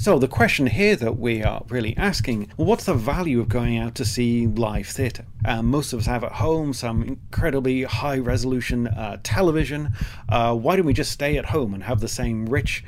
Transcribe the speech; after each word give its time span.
So, 0.00 0.18
the 0.18 0.28
question 0.28 0.66
here 0.66 0.96
that 0.96 1.18
we 1.18 1.42
are 1.44 1.62
really 1.68 1.94
asking 1.98 2.50
what's 2.56 2.84
the 2.84 2.94
value 2.94 3.38
of 3.38 3.50
going 3.50 3.76
out 3.76 3.94
to 3.96 4.06
see 4.06 4.46
live 4.46 4.86
theatre? 4.86 5.26
Um, 5.44 5.66
most 5.66 5.92
of 5.92 5.98
us 5.98 6.06
have 6.06 6.24
at 6.24 6.32
home 6.32 6.72
some 6.72 7.02
incredibly 7.02 7.82
high 7.82 8.16
resolution 8.16 8.86
uh, 8.86 9.18
television. 9.22 9.92
Uh, 10.26 10.54
why 10.54 10.76
don't 10.76 10.86
we 10.86 10.94
just 10.94 11.12
stay 11.12 11.36
at 11.36 11.44
home 11.44 11.74
and 11.74 11.82
have 11.82 12.00
the 12.00 12.08
same 12.08 12.46
rich 12.46 12.82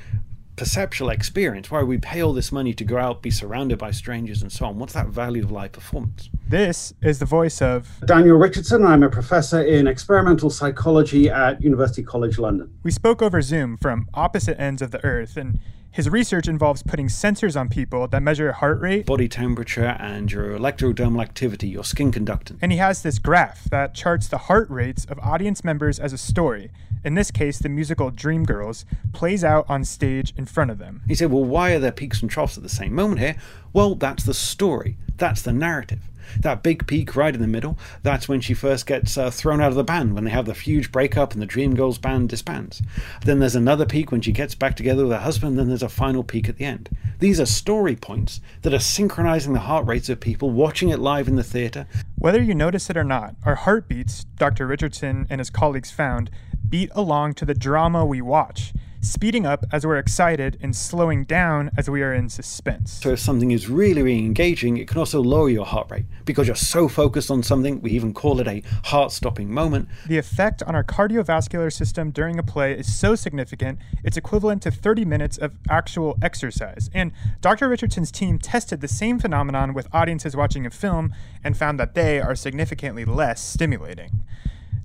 perceptual 0.57 1.11
experience? 1.11 1.71
Why 1.71 1.81
do 1.81 1.87
we 1.87 1.99
pay 1.99 2.23
all 2.23 2.33
this 2.33 2.51
money 2.51 2.73
to 2.73 2.83
go 2.83 2.97
out, 2.97 3.21
be 3.21 3.31
surrounded 3.31 3.79
by 3.79 3.91
strangers, 3.91 4.41
and 4.41 4.51
so 4.51 4.65
on? 4.65 4.79
What's 4.79 4.95
that 4.95 5.09
value 5.09 5.45
of 5.45 5.53
live 5.53 5.73
performance? 5.73 6.31
This 6.53 6.93
is 7.01 7.19
the 7.19 7.25
voice 7.25 7.63
of 7.63 7.89
Daniel 8.05 8.37
Richardson. 8.37 8.85
I'm 8.85 9.03
a 9.03 9.09
professor 9.09 9.63
in 9.63 9.87
experimental 9.87 10.51
psychology 10.51 11.31
at 11.31 11.63
University 11.63 12.03
College 12.03 12.39
London. 12.39 12.71
We 12.83 12.91
spoke 12.91 13.23
over 13.23 13.41
Zoom 13.41 13.79
from 13.79 14.07
opposite 14.13 14.61
ends 14.61 14.83
of 14.83 14.91
the 14.91 15.03
earth, 15.03 15.39
and 15.39 15.61
his 15.91 16.11
research 16.11 16.49
involves 16.49 16.83
putting 16.83 17.07
sensors 17.07 17.59
on 17.59 17.71
people 17.71 18.07
that 18.07 18.23
measure 18.23 18.53
heart 18.53 18.83
rate, 18.83 19.07
body 19.07 19.29
temperature, 19.29 19.97
and 19.99 20.31
your 20.31 20.59
electrodermal 20.59 21.23
activity, 21.23 21.69
your 21.69 21.85
skin 21.85 22.13
conductance. 22.13 22.59
And 22.61 22.71
he 22.71 22.77
has 22.77 23.01
this 23.01 23.19
graph 23.19 23.65
that 23.71 23.95
charts 23.95 24.29
the 24.29 24.37
heart 24.37 24.69
rates 24.69 25.07
of 25.07 25.19
audience 25.21 25.65
members 25.65 25.99
as 25.99 26.13
a 26.13 26.19
story. 26.19 26.71
In 27.03 27.15
this 27.15 27.31
case, 27.31 27.61
the 27.61 27.71
musical 27.71 28.11
Dreamgirls 28.11 28.85
plays 29.15 29.43
out 29.43 29.65
on 29.71 29.85
stage 29.85 30.35
in 30.37 30.45
front 30.45 30.71
of 30.71 30.77
them. 30.77 31.01
He 31.09 31.15
said, 31.15 31.31
Well, 31.31 31.45
why 31.45 31.71
are 31.73 31.79
there 31.79 31.93
peaks 31.93 32.21
and 32.21 32.31
troughs 32.31 32.59
at 32.59 32.63
the 32.63 32.69
same 32.69 32.95
moment 32.95 33.21
here? 33.21 33.37
Well, 33.73 33.95
that's 33.95 34.25
the 34.25 34.35
story, 34.35 34.99
that's 35.17 35.41
the 35.41 35.55
narrative. 35.55 36.11
That 36.41 36.63
big 36.63 36.87
peak 36.87 37.15
right 37.17 37.35
in 37.35 37.41
the 37.41 37.47
middle, 37.47 37.79
that's 38.03 38.29
when 38.29 38.41
she 38.41 38.55
first 38.55 38.87
gets 38.87 39.17
uh, 39.17 39.31
thrown 39.31 39.61
out 39.61 39.71
of 39.71 39.77
the 39.77 39.85
band, 39.85 40.15
when 40.15 40.25
they 40.25 40.31
have 40.31 40.47
the 40.47 40.55
huge 40.55 40.93
breakup 40.93 41.33
and 41.33 41.43
the 41.43 41.47
Dreamgirls 41.47 42.01
band 42.01 42.29
disbands. 42.29 42.83
Then 43.25 43.39
there's 43.39 43.55
another 43.55 43.87
peak 43.87 44.11
when 44.11 44.21
she 44.21 44.33
gets 44.33 44.55
back 44.55 44.77
together 44.77 45.05
with 45.05 45.13
her 45.13 45.19
husband, 45.19 45.59
then 45.59 45.69
there's 45.69 45.83
a 45.83 45.89
final 45.89 46.25
peak 46.25 46.49
at 46.49 46.57
the 46.57 46.65
end. 46.65 46.89
These 47.19 47.41
are 47.41 47.47
story 47.47 47.97
points 47.97 48.41
that 48.63 48.75
are 48.75 48.79
synchronizing 48.79 49.53
the 49.53 49.61
heart 49.61 49.87
rates 49.87 50.09
of 50.09 50.21
people 50.21 50.51
watching 50.51 50.89
it 50.89 50.99
live 50.99 51.29
in 51.29 51.37
the 51.37 51.45
theater. 51.45 51.87
Whether 52.17 52.43
you 52.43 52.55
notice 52.55 52.91
it 52.91 52.97
or 52.97 53.05
not, 53.05 53.35
our 53.45 53.55
heartbeats, 53.55 54.25
Dr. 54.37 54.67
Richardson 54.67 55.27
and 55.31 55.41
his 55.41 55.51
colleagues 55.51 55.91
found, 55.91 56.31
beat 56.69 56.91
along 56.95 57.35
to 57.35 57.45
the 57.45 57.55
drama 57.55 58.05
we 58.05 58.21
watch 58.21 58.73
speeding 59.03 59.45
up 59.45 59.67
as 59.73 59.85
we're 59.85 59.99
excited 59.99 60.57
and 60.63 60.75
slowing 60.75 61.25
down 61.25 61.71
as 61.77 61.91
we 61.91 62.03
are 62.03 62.15
in 62.15 62.29
suspense. 62.29 62.93
So, 63.03 63.11
if 63.11 63.19
something 63.19 63.51
is 63.51 63.69
really, 63.69 64.01
really 64.01 64.21
engaging, 64.21 64.77
it 64.77 64.87
can 64.87 64.99
also 64.99 65.21
lower 65.21 65.51
your 65.51 65.67
heart 65.67 65.91
rate 65.91 66.07
because 66.25 66.47
you're 66.47 66.57
so 66.57 66.89
focused 66.89 67.31
on 67.31 67.43
something. 67.43 67.83
We 67.83 67.91
even 67.91 68.15
call 68.15 68.41
it 68.41 68.47
a 68.47 68.63
heart 68.85 69.11
stopping 69.11 69.53
moment. 69.53 69.89
The 70.07 70.19
effect 70.19 70.63
on 70.63 70.75
our 70.75 70.85
cardiovascular 70.85 71.73
system 71.73 72.13
during 72.13 72.39
a 72.39 72.43
play 72.43 72.79
is 72.79 72.97
so 72.97 73.15
significant, 73.17 73.81
it's 74.05 74.17
equivalent 74.17 74.63
to 74.63 74.71
30 74.71 75.05
minutes 75.05 75.37
of 75.37 75.53
actual 75.69 76.17
exercise. 76.23 76.89
And 76.95 77.13
Dr. 77.41 77.69
Richardson's 77.69 78.13
team 78.13 78.39
tested 78.39 78.81
the 78.81 78.89
same 78.89 79.19
phenomenon 79.19 79.75
with 79.75 79.89
audiences 79.93 80.37
watching 80.37 80.65
a 80.65 80.71
film 80.71 81.13
and 81.43 81.57
found 81.57 81.79
that 81.81 81.95
they 81.95 82.21
are 82.21 82.37
significantly 82.37 83.05
less 83.05 83.43
stimulating. 83.43 84.23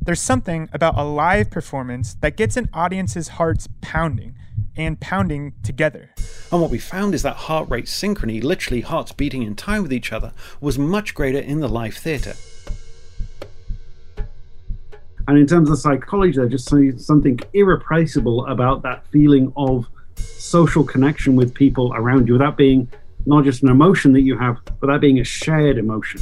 There's 0.08 0.22
something 0.22 0.70
about 0.72 0.98
a 0.98 1.04
live 1.04 1.52
performance 1.52 2.14
that 2.22 2.38
gets 2.38 2.56
an 2.56 2.70
audience's 2.74 3.28
hearts 3.28 3.68
pounding 3.82 4.36
and 4.78 4.98
pounding 5.02 5.52
together. 5.64 6.12
And 6.50 6.62
what 6.62 6.72
we 6.72 6.78
found 6.78 7.14
is 7.14 7.24
that 7.24 7.36
heart 7.36 7.70
rate 7.70 7.88
synchrony, 7.88 8.42
literally 8.42 8.80
hearts 8.80 9.12
beating 9.12 9.44
in 9.44 9.54
time 9.54 9.82
with 9.84 9.92
each 9.92 10.14
other, 10.14 10.32
was 10.62 10.80
much 10.80 11.14
greater 11.14 11.40
in 11.40 11.60
the 11.60 11.68
live 11.68 11.96
theatre. 11.96 12.36
And 15.28 15.38
in 15.38 15.46
terms 15.46 15.70
of 15.70 15.78
psychology, 15.78 16.38
there's 16.38 16.52
just 16.52 17.06
something 17.06 17.38
irreplaceable 17.52 18.46
about 18.46 18.84
that 18.84 19.06
feeling 19.08 19.52
of 19.58 19.88
social 20.16 20.86
connection 20.86 21.36
with 21.36 21.54
people 21.54 21.92
around 21.94 22.28
you 22.30 22.34
without 22.36 22.56
being 22.56 22.88
not 23.26 23.44
just 23.44 23.62
an 23.62 23.68
emotion 23.68 24.14
that 24.14 24.22
you 24.22 24.38
have, 24.38 24.58
but 24.80 24.88
that 24.88 25.02
being 25.02 25.20
a 25.20 25.26
shared 25.26 25.78
emotion. 25.78 26.22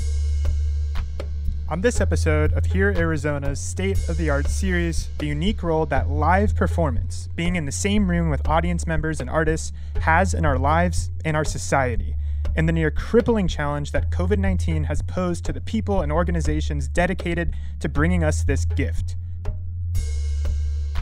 On 1.67 1.81
this 1.81 1.99
episode 1.99 2.53
of 2.53 2.67
Hear 2.67 2.93
Arizona's 2.95 3.59
State 3.59 4.07
of 4.07 4.17
the 4.17 4.29
Art 4.29 4.47
series, 4.47 5.09
the 5.17 5.25
unique 5.25 5.63
role 5.63 5.87
that 5.87 6.07
live 6.07 6.55
performance, 6.55 7.27
being 7.35 7.55
in 7.55 7.65
the 7.65 7.71
same 7.71 8.07
room 8.07 8.29
with 8.29 8.47
audience 8.47 8.85
members 8.85 9.19
and 9.19 9.27
artists, 9.27 9.71
has 10.01 10.35
in 10.35 10.45
our 10.45 10.59
lives 10.59 11.09
and 11.25 11.35
our 11.35 11.43
society, 11.43 12.15
and 12.55 12.69
the 12.69 12.73
near 12.73 12.91
crippling 12.91 13.47
challenge 13.47 13.93
that 13.93 14.11
COVID 14.11 14.37
19 14.37 14.83
has 14.83 15.01
posed 15.01 15.43
to 15.45 15.53
the 15.53 15.59
people 15.59 16.01
and 16.01 16.11
organizations 16.11 16.87
dedicated 16.87 17.55
to 17.79 17.89
bringing 17.89 18.23
us 18.23 18.43
this 18.43 18.65
gift. 18.65 19.15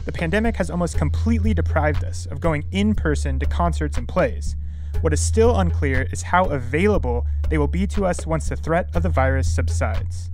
The 0.06 0.12
pandemic 0.12 0.56
has 0.56 0.70
almost 0.70 0.96
completely 0.96 1.52
deprived 1.52 2.04
us 2.04 2.24
of 2.24 2.40
going 2.40 2.64
in 2.72 2.94
person 2.94 3.38
to 3.40 3.44
concerts 3.44 3.98
and 3.98 4.08
plays. 4.08 4.56
What 5.02 5.12
is 5.12 5.20
still 5.20 5.58
unclear 5.58 6.08
is 6.10 6.22
how 6.22 6.46
available 6.46 7.26
they 7.50 7.58
will 7.58 7.68
be 7.68 7.86
to 7.88 8.06
us 8.06 8.26
once 8.26 8.48
the 8.48 8.56
threat 8.56 8.88
of 8.94 9.02
the 9.02 9.10
virus 9.10 9.54
subsides. 9.54 10.30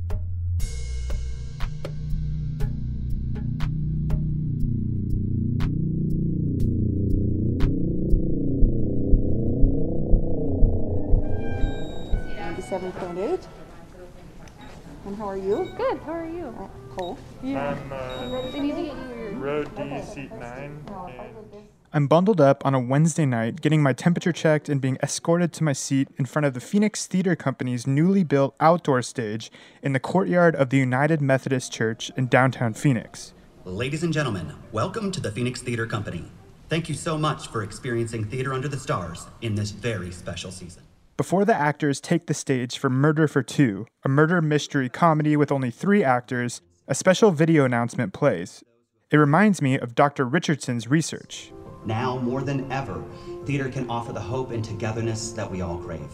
How 15.20 15.28
are 15.28 15.36
you? 15.36 15.70
Good. 15.76 15.98
How 16.06 16.12
are 16.12 16.26
you? 16.26 16.47
Uh, 16.58 16.66
cool. 16.97 17.19
Yeah. 17.42 17.76
I'm 17.76 17.92
uh, 17.92 18.50
they 18.50 18.60
need 18.60 18.75
to 18.75 19.36
row 19.36 19.62
D, 19.62 20.03
seat 20.03 20.32
nine. 20.32 20.82
I'm 21.92 22.06
bundled 22.06 22.41
up 22.41 22.64
on 22.64 22.72
a 22.72 22.81
Wednesday 22.81 23.26
night, 23.26 23.60
getting 23.60 23.82
my 23.82 23.92
temperature 23.92 24.32
checked 24.32 24.70
and 24.70 24.81
being 24.81 24.97
escorted 25.03 25.53
to 25.54 25.64
my 25.64 25.75
seat 25.75 26.08
in 26.16 26.25
front 26.25 26.47
of 26.47 26.54
the 26.54 26.60
Phoenix 26.60 27.06
Theater 27.06 27.36
Company's 27.36 27.86
newly 27.86 28.25
built 28.25 28.54
outdoor 28.60 29.03
stage 29.03 29.53
in 29.82 29.92
the 29.92 30.00
courtyard 30.00 30.56
of 30.56 30.70
the 30.70 30.78
United 30.78 31.20
Methodist 31.20 31.70
Church 31.70 32.10
in 32.16 32.26
downtown 32.28 32.72
Phoenix. 32.72 33.34
Ladies 33.66 34.02
and 34.02 34.14
gentlemen, 34.14 34.54
welcome 34.72 35.12
to 35.12 35.20
the 35.20 35.31
Phoenix 35.31 35.60
Theater 35.60 35.87
Company. 35.87 36.25
Thank 36.70 36.88
you 36.88 36.94
so 36.94 37.19
much 37.19 37.48
for 37.48 37.62
experiencing 37.62 38.25
Theater 38.25 38.54
Under 38.54 38.69
the 38.69 38.78
Stars 38.78 39.26
in 39.42 39.54
this 39.54 39.70
very 39.70 40.12
special 40.12 40.50
season. 40.50 40.84
Before 41.20 41.44
the 41.44 41.54
actors 41.54 42.00
take 42.00 42.28
the 42.28 42.32
stage 42.32 42.78
for 42.78 42.88
Murder 42.88 43.28
for 43.28 43.42
Two, 43.42 43.86
a 44.06 44.08
murder 44.08 44.41
mystery 44.41 44.88
comedy 44.88 45.36
with 45.36 45.53
only 45.53 45.70
three 45.70 46.03
actors, 46.03 46.62
a 46.88 46.94
special 46.94 47.31
video 47.31 47.66
announcement 47.66 48.14
plays. 48.14 48.64
It 49.10 49.19
reminds 49.19 49.60
me 49.60 49.78
of 49.78 49.94
Dr. 49.94 50.25
Richardson's 50.25 50.88
research. 50.88 51.53
Now, 51.84 52.16
more 52.16 52.41
than 52.41 52.72
ever, 52.72 53.04
theater 53.44 53.69
can 53.69 53.91
offer 53.91 54.14
the 54.14 54.20
hope 54.20 54.50
and 54.50 54.64
togetherness 54.64 55.32
that 55.32 55.50
we 55.50 55.60
all 55.60 55.76
crave. 55.76 56.10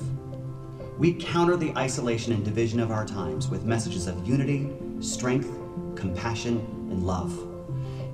We 0.99 1.15
counter 1.15 1.57
the 1.57 1.73
isolation 1.79 2.33
and 2.33 2.45
division 2.45 2.81
of 2.81 2.91
our 2.91 3.07
times 3.07 3.49
with 3.49 3.65
messages 3.65 4.09
of 4.09 4.27
unity, 4.27 4.73
strength, 4.99 5.57
compassion, 5.95 6.57
and 6.91 7.05
love. 7.05 7.33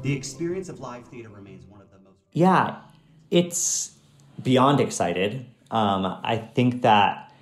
The 0.03 0.13
experience 0.15 0.69
of 0.69 0.81
live 0.81 1.07
theater 1.09 1.31
remains 1.31 1.65
one 1.65 1.81
of 1.81 1.91
the 1.91 2.01
most. 2.01 2.19
Yeah, 2.33 2.83
it's 3.31 3.93
beyond 4.43 4.79
excited. 4.79 5.47
Um, 5.73 6.21
I 6.23 6.37
think 6.37 6.83
that 6.83 7.33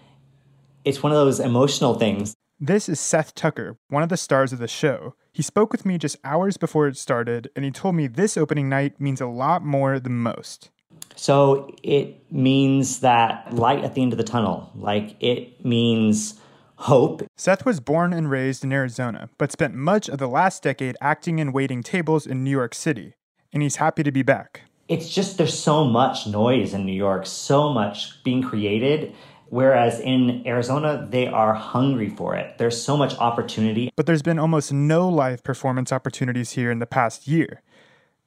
it's 0.85 1.03
one 1.03 1.13
of 1.13 1.17
those 1.17 1.41
emotional 1.41 1.95
things. 1.95 2.35
This 2.61 2.89
is 2.89 3.01
Seth 3.01 3.35
Tucker, 3.35 3.77
one 3.89 4.03
of 4.03 4.09
the 4.09 4.17
stars 4.17 4.53
of 4.53 4.61
the 4.61 4.69
show. 4.69 5.15
He 5.33 5.43
spoke 5.43 5.73
with 5.73 5.85
me 5.85 5.99
just 5.99 6.17
hours 6.25 6.57
before 6.57 6.87
it 6.87 6.97
started, 6.97 7.51
and 7.57 7.65
he 7.65 7.71
told 7.71 7.97
me 7.97 8.07
this 8.07 8.37
opening 8.37 8.69
night 8.69 9.01
means 9.01 9.21
a 9.21 9.27
lot 9.27 9.65
more 9.65 9.99
than 9.99 10.19
most. 10.19 10.71
So 11.17 11.75
it 11.83 12.31
means 12.31 13.01
that 13.01 13.53
light 13.53 13.83
at 13.85 13.95
the 13.95 14.03
end 14.03 14.13
of 14.13 14.19
the 14.19 14.25
tunnel. 14.25 14.71
Like 14.75 15.17
it 15.21 15.65
means 15.65 16.39
hope. 16.77 17.23
Seth 17.37 17.67
was 17.67 17.81
born 17.81 18.13
and 18.13 18.31
raised 18.31 18.63
in 18.63 18.73
Arizona, 18.73 19.29
but 19.39 19.51
spent 19.51 19.75
much 19.75 20.09
of 20.09 20.19
the 20.19 20.29
last 20.29 20.63
decade 20.63 20.97
acting 21.01 21.41
and 21.41 21.53
waiting 21.53 21.83
tables 21.83 22.27
in 22.27 22.45
New 22.45 22.51
York 22.51 22.75
City, 22.75 23.15
and 23.53 23.63
he's 23.63 23.77
happy 23.77 24.03
to 24.03 24.13
be 24.13 24.23
back 24.23 24.63
it's 24.91 25.09
just 25.09 25.39
there's 25.39 25.57
so 25.57 25.85
much 25.85 26.27
noise 26.27 26.75
in 26.75 26.85
New 26.85 26.93
York, 26.93 27.25
so 27.25 27.73
much 27.73 28.23
being 28.25 28.43
created. 28.43 29.15
Whereas 29.49 30.01
in 30.01 30.45
Arizona, 30.47 31.07
they 31.09 31.29
are 31.29 31.55
hungry 31.55 32.09
for 32.09 32.35
it. 32.35 32.59
There's 32.59 32.81
so 32.81 32.97
much 32.97 33.17
opportunity. 33.19 33.91
But 33.97 34.07
there's 34.07 34.23
been 34.23 34.39
almost 34.39 34.73
no 34.73 35.09
live 35.09 35.45
performance 35.45 35.93
opportunities 35.93 36.53
here 36.53 36.73
in 36.73 36.81
the 36.81 36.87
past 36.87 37.29
year. 37.29 37.63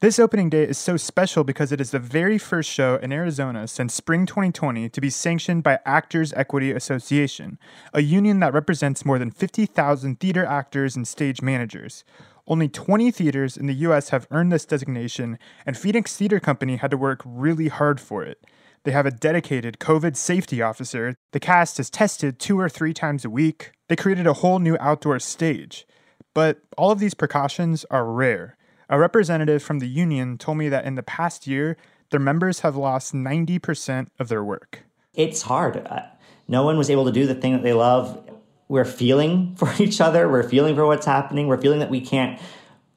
This 0.00 0.18
opening 0.18 0.50
day 0.50 0.64
is 0.64 0.76
so 0.76 0.96
special 0.96 1.44
because 1.44 1.70
it 1.70 1.80
is 1.80 1.90
the 1.90 1.98
very 1.98 2.36
first 2.36 2.70
show 2.70 2.96
in 2.96 3.12
Arizona 3.12 3.68
since 3.68 3.94
spring 3.94 4.26
2020 4.26 4.88
to 4.88 5.00
be 5.00 5.08
sanctioned 5.08 5.62
by 5.62 5.78
Actors 5.86 6.32
Equity 6.34 6.72
Association, 6.72 7.58
a 7.94 8.02
union 8.02 8.40
that 8.40 8.52
represents 8.52 9.04
more 9.04 9.18
than 9.18 9.30
50,000 9.30 10.20
theater 10.20 10.44
actors 10.44 10.96
and 10.96 11.08
stage 11.08 11.40
managers. 11.40 12.04
Only 12.46 12.68
20 12.68 13.10
theaters 13.10 13.56
in 13.56 13.66
the 13.66 13.74
US 13.74 14.10
have 14.10 14.26
earned 14.30 14.52
this 14.52 14.66
designation, 14.66 15.38
and 15.64 15.78
Phoenix 15.78 16.16
Theater 16.16 16.40
Company 16.40 16.76
had 16.76 16.90
to 16.90 16.96
work 16.96 17.22
really 17.24 17.68
hard 17.68 18.00
for 18.00 18.22
it. 18.22 18.44
They 18.84 18.92
have 18.92 19.06
a 19.06 19.10
dedicated 19.10 19.78
COVID 19.78 20.14
safety 20.14 20.60
officer. 20.60 21.16
The 21.32 21.40
cast 21.40 21.80
is 21.80 21.88
tested 21.88 22.38
two 22.38 22.60
or 22.60 22.68
three 22.68 22.92
times 22.92 23.24
a 23.24 23.30
week. 23.30 23.72
They 23.88 23.96
created 23.96 24.26
a 24.26 24.34
whole 24.34 24.58
new 24.58 24.76
outdoor 24.78 25.18
stage. 25.20 25.86
But 26.34 26.58
all 26.76 26.90
of 26.90 26.98
these 26.98 27.14
precautions 27.14 27.86
are 27.90 28.04
rare. 28.04 28.58
A 28.90 28.98
representative 28.98 29.62
from 29.62 29.78
the 29.78 29.88
union 29.88 30.36
told 30.36 30.58
me 30.58 30.68
that 30.68 30.84
in 30.84 30.96
the 30.96 31.02
past 31.02 31.46
year, 31.46 31.78
their 32.10 32.20
members 32.20 32.60
have 32.60 32.76
lost 32.76 33.14
90% 33.14 34.08
of 34.18 34.28
their 34.28 34.44
work. 34.44 34.84
It's 35.14 35.42
hard. 35.42 35.86
Uh, 35.86 36.02
no 36.46 36.62
one 36.62 36.76
was 36.76 36.90
able 36.90 37.06
to 37.06 37.12
do 37.12 37.26
the 37.26 37.34
thing 37.34 37.52
that 37.52 37.62
they 37.62 37.72
love. 37.72 38.22
We're 38.68 38.84
feeling 38.84 39.54
for 39.56 39.70
each 39.78 40.00
other, 40.00 40.28
we're 40.28 40.48
feeling 40.48 40.74
for 40.74 40.86
what's 40.86 41.06
happening, 41.06 41.46
we're 41.46 41.60
feeling 41.60 41.80
that 41.80 41.90
we 41.90 42.00
can't 42.00 42.40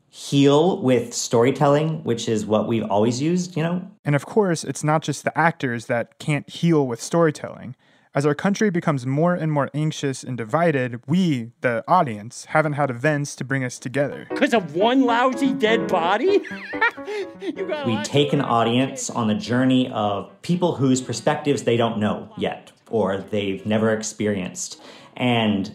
heal 0.09 0.81
with 0.81 1.13
storytelling, 1.13 2.03
which 2.03 2.27
is 2.27 2.45
what 2.45 2.67
we've 2.67 2.85
always 2.85 3.21
used, 3.21 3.55
you 3.55 3.61
know? 3.61 3.87
And 4.03 4.15
of 4.15 4.25
course, 4.25 4.63
it's 4.63 4.83
not 4.83 5.03
just 5.03 5.23
the 5.23 5.37
actors 5.37 5.85
that 5.85 6.17
can't 6.17 6.49
heal 6.49 6.87
with 6.87 7.01
storytelling. 7.01 7.75
As 8.15 8.25
our 8.25 8.33
country 8.33 8.71
becomes 8.71 9.05
more 9.05 9.35
and 9.35 9.51
more 9.51 9.69
anxious 9.75 10.23
and 10.23 10.35
divided, 10.35 11.01
we, 11.05 11.51
the 11.61 11.83
audience, 11.87 12.45
haven't 12.45 12.73
had 12.73 12.89
events 12.89 13.35
to 13.35 13.43
bring 13.43 13.63
us 13.63 13.77
together. 13.77 14.25
Because 14.29 14.55
of 14.55 14.75
one 14.75 15.03
lousy 15.03 15.53
dead 15.53 15.87
body? 15.87 16.39
we 17.85 18.01
take 18.03 18.33
an 18.33 18.41
audience 18.41 19.11
on 19.11 19.29
a 19.29 19.35
journey 19.35 19.91
of 19.91 20.31
people 20.41 20.77
whose 20.77 20.99
perspectives 20.99 21.61
they 21.61 21.77
don't 21.77 21.99
know 21.99 22.33
yet 22.39 22.71
or 22.89 23.17
they've 23.17 23.63
never 23.67 23.91
experienced. 23.91 24.81
And 25.17 25.71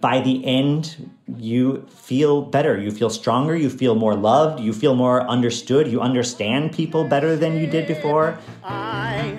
by 0.00 0.20
the 0.20 0.44
end, 0.44 1.10
you 1.36 1.86
feel 1.88 2.42
better. 2.42 2.80
You 2.80 2.92
feel 2.92 3.10
stronger. 3.10 3.56
You 3.56 3.68
feel 3.68 3.96
more 3.96 4.14
loved. 4.14 4.60
You 4.60 4.72
feel 4.72 4.94
more 4.94 5.22
understood. 5.22 5.88
You 5.88 6.00
understand 6.00 6.72
people 6.72 7.04
better 7.04 7.36
than 7.36 7.56
you 7.56 7.66
did 7.66 7.88
before. 7.88 8.38
I 8.62 9.36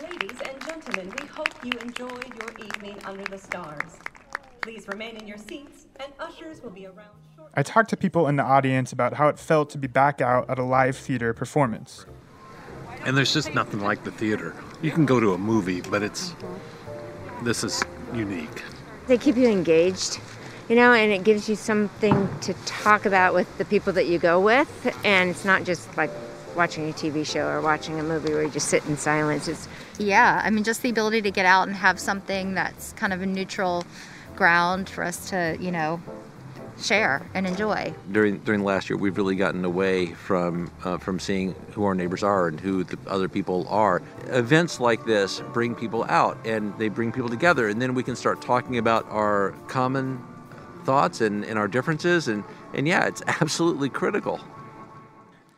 Ladies 0.00 0.40
and 0.44 0.66
gentlemen, 0.66 1.12
we 1.18 1.26
hope 1.26 1.48
you 1.64 1.72
enjoyed 1.80 2.32
your 2.38 2.50
evening 2.64 2.96
under 3.04 3.24
the 3.24 3.38
stars. 3.38 3.98
Please 4.60 4.86
remain 4.86 5.16
in 5.16 5.26
your 5.26 5.38
seats, 5.38 5.86
and 5.98 6.12
ushers 6.20 6.62
will 6.62 6.70
be 6.70 6.86
around. 6.86 7.31
I 7.54 7.62
talked 7.62 7.90
to 7.90 7.96
people 7.98 8.28
in 8.28 8.36
the 8.36 8.42
audience 8.42 8.92
about 8.92 9.14
how 9.14 9.28
it 9.28 9.38
felt 9.38 9.68
to 9.70 9.78
be 9.78 9.86
back 9.86 10.22
out 10.22 10.48
at 10.48 10.58
a 10.58 10.62
live 10.62 10.96
theater 10.96 11.34
performance. 11.34 12.06
And 13.04 13.16
there's 13.16 13.34
just 13.34 13.52
nothing 13.52 13.80
like 13.80 14.04
the 14.04 14.10
theater. 14.10 14.54
You 14.80 14.90
can 14.90 15.04
go 15.04 15.20
to 15.20 15.34
a 15.34 15.38
movie, 15.38 15.82
but 15.82 16.02
it's 16.02 16.34
this 17.42 17.62
is 17.62 17.82
unique. 18.14 18.62
They 19.06 19.18
keep 19.18 19.36
you 19.36 19.48
engaged, 19.48 20.18
you 20.68 20.76
know, 20.76 20.92
and 20.94 21.12
it 21.12 21.24
gives 21.24 21.48
you 21.48 21.56
something 21.56 22.28
to 22.40 22.54
talk 22.64 23.04
about 23.04 23.34
with 23.34 23.58
the 23.58 23.64
people 23.66 23.92
that 23.94 24.06
you 24.06 24.18
go 24.18 24.40
with, 24.40 24.96
and 25.04 25.28
it's 25.28 25.44
not 25.44 25.64
just 25.64 25.94
like 25.96 26.10
watching 26.54 26.88
a 26.88 26.92
TV 26.92 27.26
show 27.26 27.46
or 27.48 27.60
watching 27.60 27.98
a 27.98 28.02
movie 28.02 28.32
where 28.32 28.44
you 28.44 28.50
just 28.50 28.68
sit 28.68 28.84
in 28.86 28.96
silence. 28.96 29.48
It's 29.48 29.68
yeah, 29.98 30.40
I 30.42 30.48
mean, 30.50 30.64
just 30.64 30.82
the 30.82 30.90
ability 30.90 31.20
to 31.22 31.30
get 31.30 31.44
out 31.44 31.66
and 31.66 31.76
have 31.76 32.00
something 32.00 32.54
that's 32.54 32.92
kind 32.94 33.12
of 33.12 33.20
a 33.20 33.26
neutral 33.26 33.84
ground 34.36 34.88
for 34.88 35.04
us 35.04 35.28
to, 35.30 35.56
you 35.60 35.70
know, 35.70 36.00
share 36.82 37.24
and 37.34 37.46
enjoy. 37.46 37.94
During 38.10 38.38
during 38.38 38.60
the 38.60 38.66
last 38.66 38.90
year, 38.90 38.96
we've 38.96 39.16
really 39.16 39.36
gotten 39.36 39.64
away 39.64 40.06
from 40.06 40.70
uh, 40.84 40.98
from 40.98 41.18
seeing 41.18 41.54
who 41.72 41.84
our 41.84 41.94
neighbors 41.94 42.22
are 42.22 42.48
and 42.48 42.58
who 42.60 42.84
the 42.84 42.98
other 43.06 43.28
people 43.28 43.66
are. 43.68 44.02
Events 44.26 44.80
like 44.80 45.04
this 45.04 45.40
bring 45.52 45.74
people 45.74 46.04
out 46.08 46.38
and 46.46 46.76
they 46.78 46.88
bring 46.88 47.12
people 47.12 47.28
together, 47.28 47.68
and 47.68 47.80
then 47.80 47.94
we 47.94 48.02
can 48.02 48.16
start 48.16 48.40
talking 48.40 48.78
about 48.78 49.08
our 49.10 49.52
common 49.68 50.22
thoughts 50.84 51.20
and, 51.20 51.44
and 51.44 51.58
our 51.58 51.68
differences, 51.68 52.28
and 52.28 52.44
and 52.74 52.86
yeah, 52.88 53.06
it's 53.06 53.22
absolutely 53.26 53.88
critical. 53.88 54.40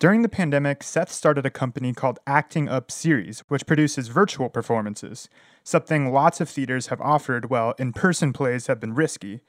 During 0.01 0.23
the 0.23 0.29
pandemic, 0.29 0.83
Seth 0.83 1.11
started 1.11 1.47
a 1.47 1.51
company 1.51 1.95
called 1.95 2.19
Acting 2.27 2.69
Up 2.69 2.91
Series, 2.91 3.43
which 3.49 3.65
produces 3.65 4.09
virtual 4.09 4.51
performances, 4.51 5.31
something 5.63 6.13
lots 6.13 6.41
of 6.41 6.49
theaters 6.49 6.89
have 6.89 7.01
offered 7.01 7.49
while 7.49 7.75
in 7.79 7.93
person 7.93 8.33
plays 8.33 8.67
have 8.67 8.81
been 8.81 8.95
risky. 8.95 9.41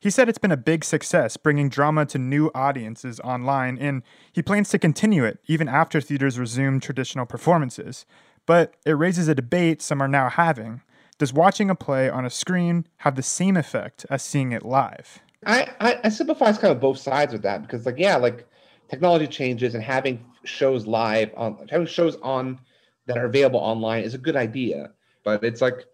He 0.00 0.08
said 0.08 0.28
it's 0.28 0.38
been 0.38 0.50
a 0.50 0.56
big 0.56 0.82
success 0.82 1.36
bringing 1.36 1.68
drama 1.68 2.06
to 2.06 2.18
new 2.18 2.50
audiences 2.54 3.20
online, 3.20 3.76
and 3.76 4.02
he 4.32 4.42
plans 4.42 4.70
to 4.70 4.78
continue 4.78 5.24
it 5.24 5.38
even 5.46 5.68
after 5.68 6.00
theaters 6.00 6.38
resume 6.38 6.80
traditional 6.80 7.26
performances. 7.26 8.06
But 8.46 8.74
it 8.86 8.92
raises 8.92 9.28
a 9.28 9.34
debate 9.34 9.82
some 9.82 10.00
are 10.00 10.08
now 10.08 10.30
having. 10.30 10.80
Does 11.18 11.34
watching 11.34 11.68
a 11.68 11.74
play 11.74 12.08
on 12.08 12.24
a 12.24 12.30
screen 12.30 12.86
have 12.98 13.14
the 13.14 13.22
same 13.22 13.58
effect 13.58 14.06
as 14.08 14.22
seeing 14.22 14.52
it 14.52 14.64
live? 14.64 15.20
I, 15.44 15.68
I, 15.80 16.00
I 16.04 16.08
sympathize 16.08 16.56
kind 16.56 16.72
of 16.72 16.80
both 16.80 16.98
sides 16.98 17.34
with 17.34 17.42
that 17.42 17.60
because, 17.60 17.84
like, 17.84 17.98
yeah, 17.98 18.16
like 18.16 18.46
technology 18.88 19.26
changes 19.26 19.74
and 19.74 19.84
having 19.84 20.24
shows 20.44 20.86
live 20.86 21.30
on 21.36 21.68
having 21.70 21.86
shows 21.86 22.16
on 22.22 22.58
that 23.06 23.18
are 23.18 23.26
available 23.26 23.60
online 23.60 24.02
is 24.02 24.14
a 24.14 24.18
good 24.18 24.36
idea 24.36 24.90
but 25.24 25.44
it's 25.44 25.60
like 25.60 25.84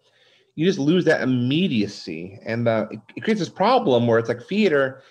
you 0.57 0.65
just 0.65 0.79
lose 0.79 1.05
that 1.05 1.21
immediacy 1.21 2.39
and 2.45 2.67
uh, 2.67 2.87
it, 2.91 2.99
it, 3.15 3.21
creates 3.21 3.39
this 3.39 3.47
problem 3.47 4.07
where 4.07 4.19
it's 4.19 4.27
like 4.27 4.41
theater 4.43 5.01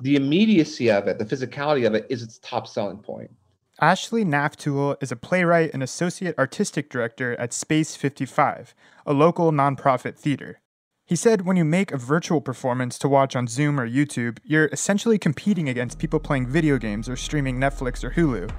the 0.00 0.16
immediacy 0.16 0.90
of 0.90 1.06
it 1.08 1.18
the 1.18 1.24
physicality 1.24 1.86
of 1.86 1.94
it 1.94 2.06
is 2.08 2.22
its 2.22 2.38
top 2.38 2.66
selling 2.66 2.96
point 2.96 3.30
Ashley 3.78 4.24
Naftule 4.24 4.96
is 5.02 5.12
a 5.12 5.16
playwright 5.16 5.74
and 5.74 5.82
associate 5.82 6.38
artistic 6.38 6.88
director 6.88 7.38
at 7.38 7.52
Space 7.52 7.94
55, 7.94 8.74
a 9.04 9.12
local 9.12 9.52
nonprofit 9.52 10.16
theater. 10.16 10.62
He 11.04 11.14
said 11.14 11.44
when 11.44 11.58
you 11.58 11.64
make 11.66 11.92
a 11.92 11.98
virtual 11.98 12.40
performance 12.40 12.98
to 13.00 13.08
watch 13.08 13.36
on 13.36 13.46
Zoom 13.46 13.78
or 13.78 13.86
YouTube, 13.86 14.38
you're 14.44 14.70
essentially 14.72 15.18
competing 15.18 15.68
against 15.68 15.98
people 15.98 16.18
playing 16.18 16.46
video 16.46 16.78
games 16.78 17.06
or 17.06 17.16
streaming 17.16 17.58
Netflix 17.58 18.02
or 18.02 18.12
Hulu. 18.12 18.50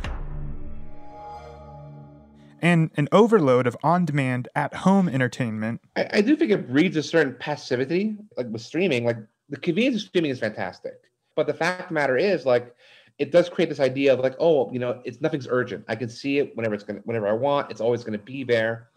And 2.61 2.91
an 2.95 3.07
overload 3.11 3.67
of 3.67 3.77
on 3.83 4.05
demand, 4.05 4.47
at 4.55 4.73
home 4.73 5.07
entertainment. 5.07 5.81
I, 5.95 6.07
I, 6.13 6.21
do 6.21 6.35
think 6.35 6.51
it 6.51 6.69
breeds 6.69 6.97
a 6.97 7.03
certain 7.03 7.35
passivity, 7.39 8.15
like 8.35 8.47
with 8.49 8.61
streaming. 8.61 9.05
Like 9.05 9.17
the 9.49 9.57
convenience 9.57 9.97
of 9.97 10.07
streaming 10.07 10.31
is 10.31 10.39
fantastic. 10.39 11.01
But 11.35 11.47
the 11.47 11.53
fact 11.53 11.83
of 11.83 11.87
the 11.89 11.93
matter 11.93 12.17
is, 12.17 12.45
like, 12.45 12.75
it 13.19 13.31
does 13.31 13.49
create 13.49 13.69
this 13.69 13.79
idea 13.79 14.13
of 14.13 14.19
like, 14.19 14.35
oh, 14.39 14.71
you 14.71 14.79
know, 14.79 15.01
it's 15.03 15.21
nothing's 15.21 15.47
urgent. 15.49 15.85
I 15.87 15.95
can 15.95 16.09
see 16.09 16.39
it 16.39 16.55
whenever 16.55 16.75
it's 16.75 16.83
gonna 16.83 17.01
whenever 17.05 17.27
I 17.27 17.33
want, 17.33 17.71
it's 17.71 17.81
always 17.81 18.03
gonna 18.03 18.17
be 18.17 18.43
there. 18.43 18.89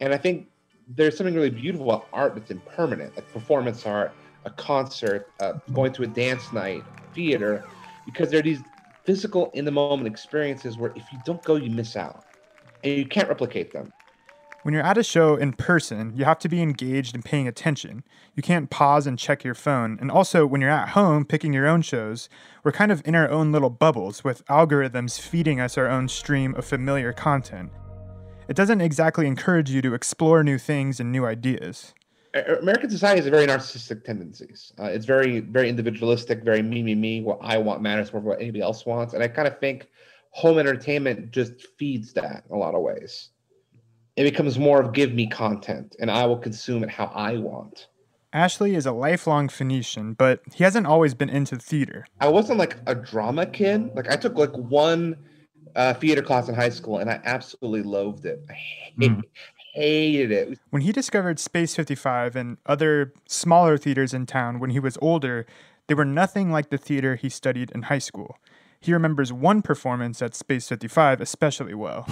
And 0.00 0.12
I 0.12 0.16
think 0.16 0.48
there's 0.88 1.16
something 1.16 1.34
really 1.34 1.50
beautiful 1.50 1.90
about 1.90 2.08
art 2.12 2.34
that's 2.34 2.50
impermanent, 2.50 3.14
like 3.16 3.30
performance 3.32 3.86
art, 3.86 4.12
a 4.44 4.50
concert, 4.50 5.28
uh, 5.40 5.54
going 5.72 5.92
to 5.92 6.02
a 6.02 6.06
dance 6.06 6.52
night, 6.52 6.82
theater, 7.14 7.64
because 8.06 8.30
there 8.30 8.40
are 8.40 8.42
these 8.42 8.60
physical, 9.04 9.50
in 9.54 9.64
the 9.64 9.70
moment 9.70 10.06
experiences 10.06 10.78
where 10.78 10.92
if 10.96 11.04
you 11.12 11.18
don't 11.24 11.42
go, 11.44 11.56
you 11.56 11.70
miss 11.70 11.96
out, 11.96 12.24
and 12.82 12.92
you 12.94 13.06
can't 13.06 13.28
replicate 13.28 13.72
them. 13.72 13.92
When 14.62 14.74
you're 14.74 14.84
at 14.84 14.98
a 14.98 15.02
show 15.02 15.36
in 15.36 15.54
person, 15.54 16.12
you 16.14 16.26
have 16.26 16.38
to 16.40 16.48
be 16.48 16.60
engaged 16.60 17.14
and 17.14 17.24
paying 17.24 17.48
attention. 17.48 18.04
You 18.34 18.42
can't 18.42 18.68
pause 18.68 19.06
and 19.06 19.18
check 19.18 19.42
your 19.42 19.54
phone. 19.54 19.96
And 20.00 20.10
also, 20.10 20.44
when 20.44 20.60
you're 20.60 20.68
at 20.68 20.90
home 20.90 21.24
picking 21.24 21.54
your 21.54 21.66
own 21.66 21.80
shows, 21.80 22.28
we're 22.62 22.72
kind 22.72 22.92
of 22.92 23.00
in 23.06 23.14
our 23.14 23.30
own 23.30 23.52
little 23.52 23.70
bubbles 23.70 24.22
with 24.22 24.44
algorithms 24.46 25.18
feeding 25.18 25.60
us 25.60 25.78
our 25.78 25.88
own 25.88 26.08
stream 26.08 26.54
of 26.56 26.66
familiar 26.66 27.14
content 27.14 27.70
it 28.50 28.56
doesn't 28.56 28.80
exactly 28.80 29.28
encourage 29.28 29.70
you 29.70 29.80
to 29.80 29.94
explore 29.94 30.42
new 30.42 30.58
things 30.58 30.98
and 30.98 31.12
new 31.12 31.24
ideas. 31.24 31.94
American 32.60 32.90
society 32.90 33.18
has 33.18 33.26
a 33.26 33.30
very 33.30 33.46
narcissistic 33.46 34.02
tendencies. 34.02 34.72
Uh, 34.76 34.86
it's 34.86 35.06
very, 35.06 35.38
very 35.38 35.68
individualistic, 35.68 36.42
very 36.42 36.60
me, 36.60 36.82
me, 36.82 36.96
me. 36.96 37.20
What 37.20 37.38
I 37.42 37.58
want 37.58 37.80
matters 37.80 38.12
more 38.12 38.20
than 38.20 38.28
what 38.28 38.40
anybody 38.40 38.60
else 38.60 38.84
wants. 38.84 39.14
And 39.14 39.22
I 39.22 39.28
kind 39.28 39.46
of 39.46 39.60
think 39.60 39.86
home 40.30 40.58
entertainment 40.58 41.30
just 41.32 41.66
feeds 41.78 42.12
that 42.14 42.44
in 42.48 42.54
a 42.54 42.58
lot 42.58 42.74
of 42.74 42.82
ways. 42.82 43.30
It 44.16 44.24
becomes 44.24 44.58
more 44.58 44.80
of 44.80 44.92
give 44.92 45.12
me 45.12 45.28
content 45.28 45.96
and 46.00 46.10
I 46.10 46.26
will 46.26 46.38
consume 46.38 46.82
it 46.82 46.90
how 46.90 47.06
I 47.06 47.36
want. 47.36 47.88
Ashley 48.32 48.76
is 48.76 48.86
a 48.86 48.92
lifelong 48.92 49.48
Phoenician, 49.48 50.14
but 50.14 50.40
he 50.54 50.62
hasn't 50.62 50.86
always 50.86 51.14
been 51.14 51.28
into 51.28 51.56
theater. 51.56 52.06
I 52.20 52.28
wasn't 52.28 52.58
like 52.58 52.76
a 52.86 52.94
drama 52.94 53.46
kid. 53.46 53.90
Like 53.94 54.08
I 54.08 54.16
took 54.16 54.36
like 54.36 54.52
one 54.52 55.16
uh, 55.74 55.94
theater 55.94 56.22
class 56.22 56.48
in 56.48 56.54
high 56.54 56.68
school, 56.68 56.98
and 56.98 57.10
I 57.10 57.20
absolutely 57.24 57.82
loathed 57.82 58.26
it. 58.26 58.40
I 58.48 58.52
hate, 58.52 58.98
mm. 58.98 59.22
hated 59.74 60.30
it. 60.30 60.58
When 60.70 60.82
he 60.82 60.92
discovered 60.92 61.40
Space 61.40 61.74
55 61.74 62.36
and 62.36 62.58
other 62.66 63.12
smaller 63.26 63.76
theaters 63.76 64.14
in 64.14 64.26
town 64.26 64.60
when 64.60 64.70
he 64.70 64.80
was 64.80 64.96
older, 65.02 65.44
they 65.88 65.94
were 65.94 66.04
nothing 66.04 66.52
like 66.52 66.70
the 66.70 66.78
theater 66.78 67.16
he 67.16 67.28
studied 67.28 67.72
in 67.72 67.82
high 67.82 67.98
school. 67.98 68.38
He 68.82 68.94
remembers 68.94 69.30
one 69.30 69.60
performance 69.60 70.22
at 70.22 70.34
Space 70.34 70.66
55 70.66 71.20
especially 71.20 71.74
well. 71.74 72.06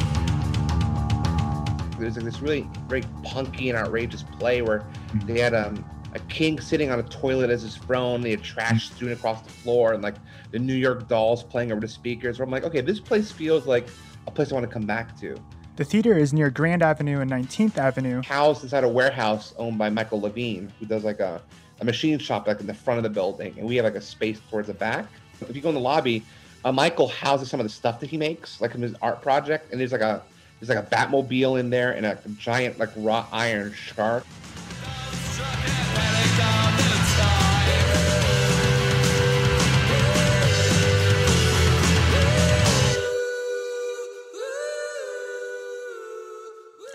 There's 1.98 2.16
like 2.16 2.26
this 2.26 2.40
really 2.42 2.68
very 2.88 3.02
punky 3.24 3.70
and 3.70 3.78
outrageous 3.78 4.22
play 4.22 4.60
where 4.60 4.84
they 5.24 5.40
had 5.40 5.54
um, 5.54 5.82
a 6.14 6.18
king 6.28 6.60
sitting 6.60 6.90
on 6.90 7.00
a 7.00 7.04
toilet 7.04 7.48
as 7.48 7.62
his 7.62 7.78
throne. 7.78 8.20
They 8.20 8.32
had 8.32 8.42
trash 8.42 8.90
strewn 8.90 9.12
across 9.12 9.40
the 9.40 9.48
floor, 9.48 9.94
and 9.94 10.02
like 10.02 10.16
the 10.50 10.58
New 10.58 10.74
York 10.74 11.08
Dolls 11.08 11.42
playing 11.42 11.72
over 11.72 11.80
the 11.80 11.88
speakers. 11.88 12.38
Where 12.38 12.44
I'm 12.44 12.50
like, 12.50 12.64
okay, 12.64 12.82
this 12.82 13.00
place 13.00 13.32
feels 13.32 13.66
like 13.66 13.88
a 14.26 14.30
place 14.30 14.52
I 14.52 14.54
want 14.54 14.66
to 14.66 14.72
come 14.72 14.84
back 14.84 15.18
to. 15.20 15.42
The 15.76 15.84
theater 15.86 16.18
is 16.18 16.34
near 16.34 16.50
Grand 16.50 16.82
Avenue 16.82 17.20
and 17.20 17.30
19th 17.30 17.78
Avenue. 17.78 18.20
Housed 18.24 18.62
inside 18.62 18.84
a 18.84 18.88
warehouse 18.88 19.54
owned 19.56 19.78
by 19.78 19.88
Michael 19.88 20.20
Levine, 20.20 20.70
who 20.78 20.84
does 20.84 21.02
like 21.02 21.20
a, 21.20 21.40
a 21.80 21.84
machine 21.86 22.18
shop 22.18 22.46
like 22.46 22.60
in 22.60 22.66
the 22.66 22.74
front 22.74 22.98
of 22.98 23.04
the 23.04 23.10
building, 23.10 23.54
and 23.56 23.66
we 23.66 23.76
have 23.76 23.86
like 23.86 23.94
a 23.94 24.02
space 24.02 24.38
towards 24.50 24.66
the 24.66 24.74
back. 24.74 25.06
If 25.40 25.56
you 25.56 25.62
go 25.62 25.70
in 25.70 25.74
the 25.74 25.80
lobby, 25.80 26.24
uh, 26.64 26.72
Michael 26.72 27.08
houses 27.08 27.48
some 27.50 27.60
of 27.60 27.64
the 27.64 27.70
stuff 27.70 28.00
that 28.00 28.10
he 28.10 28.16
makes, 28.16 28.60
like 28.60 28.72
his 28.72 28.94
art 29.00 29.22
project, 29.22 29.70
and 29.70 29.80
there's 29.80 29.92
like 29.92 30.00
a 30.00 30.22
there's 30.58 30.68
like 30.68 30.78
a 30.78 30.90
Batmobile 30.90 31.60
in 31.60 31.70
there 31.70 31.92
and 31.92 32.04
a 32.04 32.18
giant 32.36 32.78
like 32.78 32.90
wrought 32.96 33.28
iron 33.30 33.72
shark. 33.72 34.24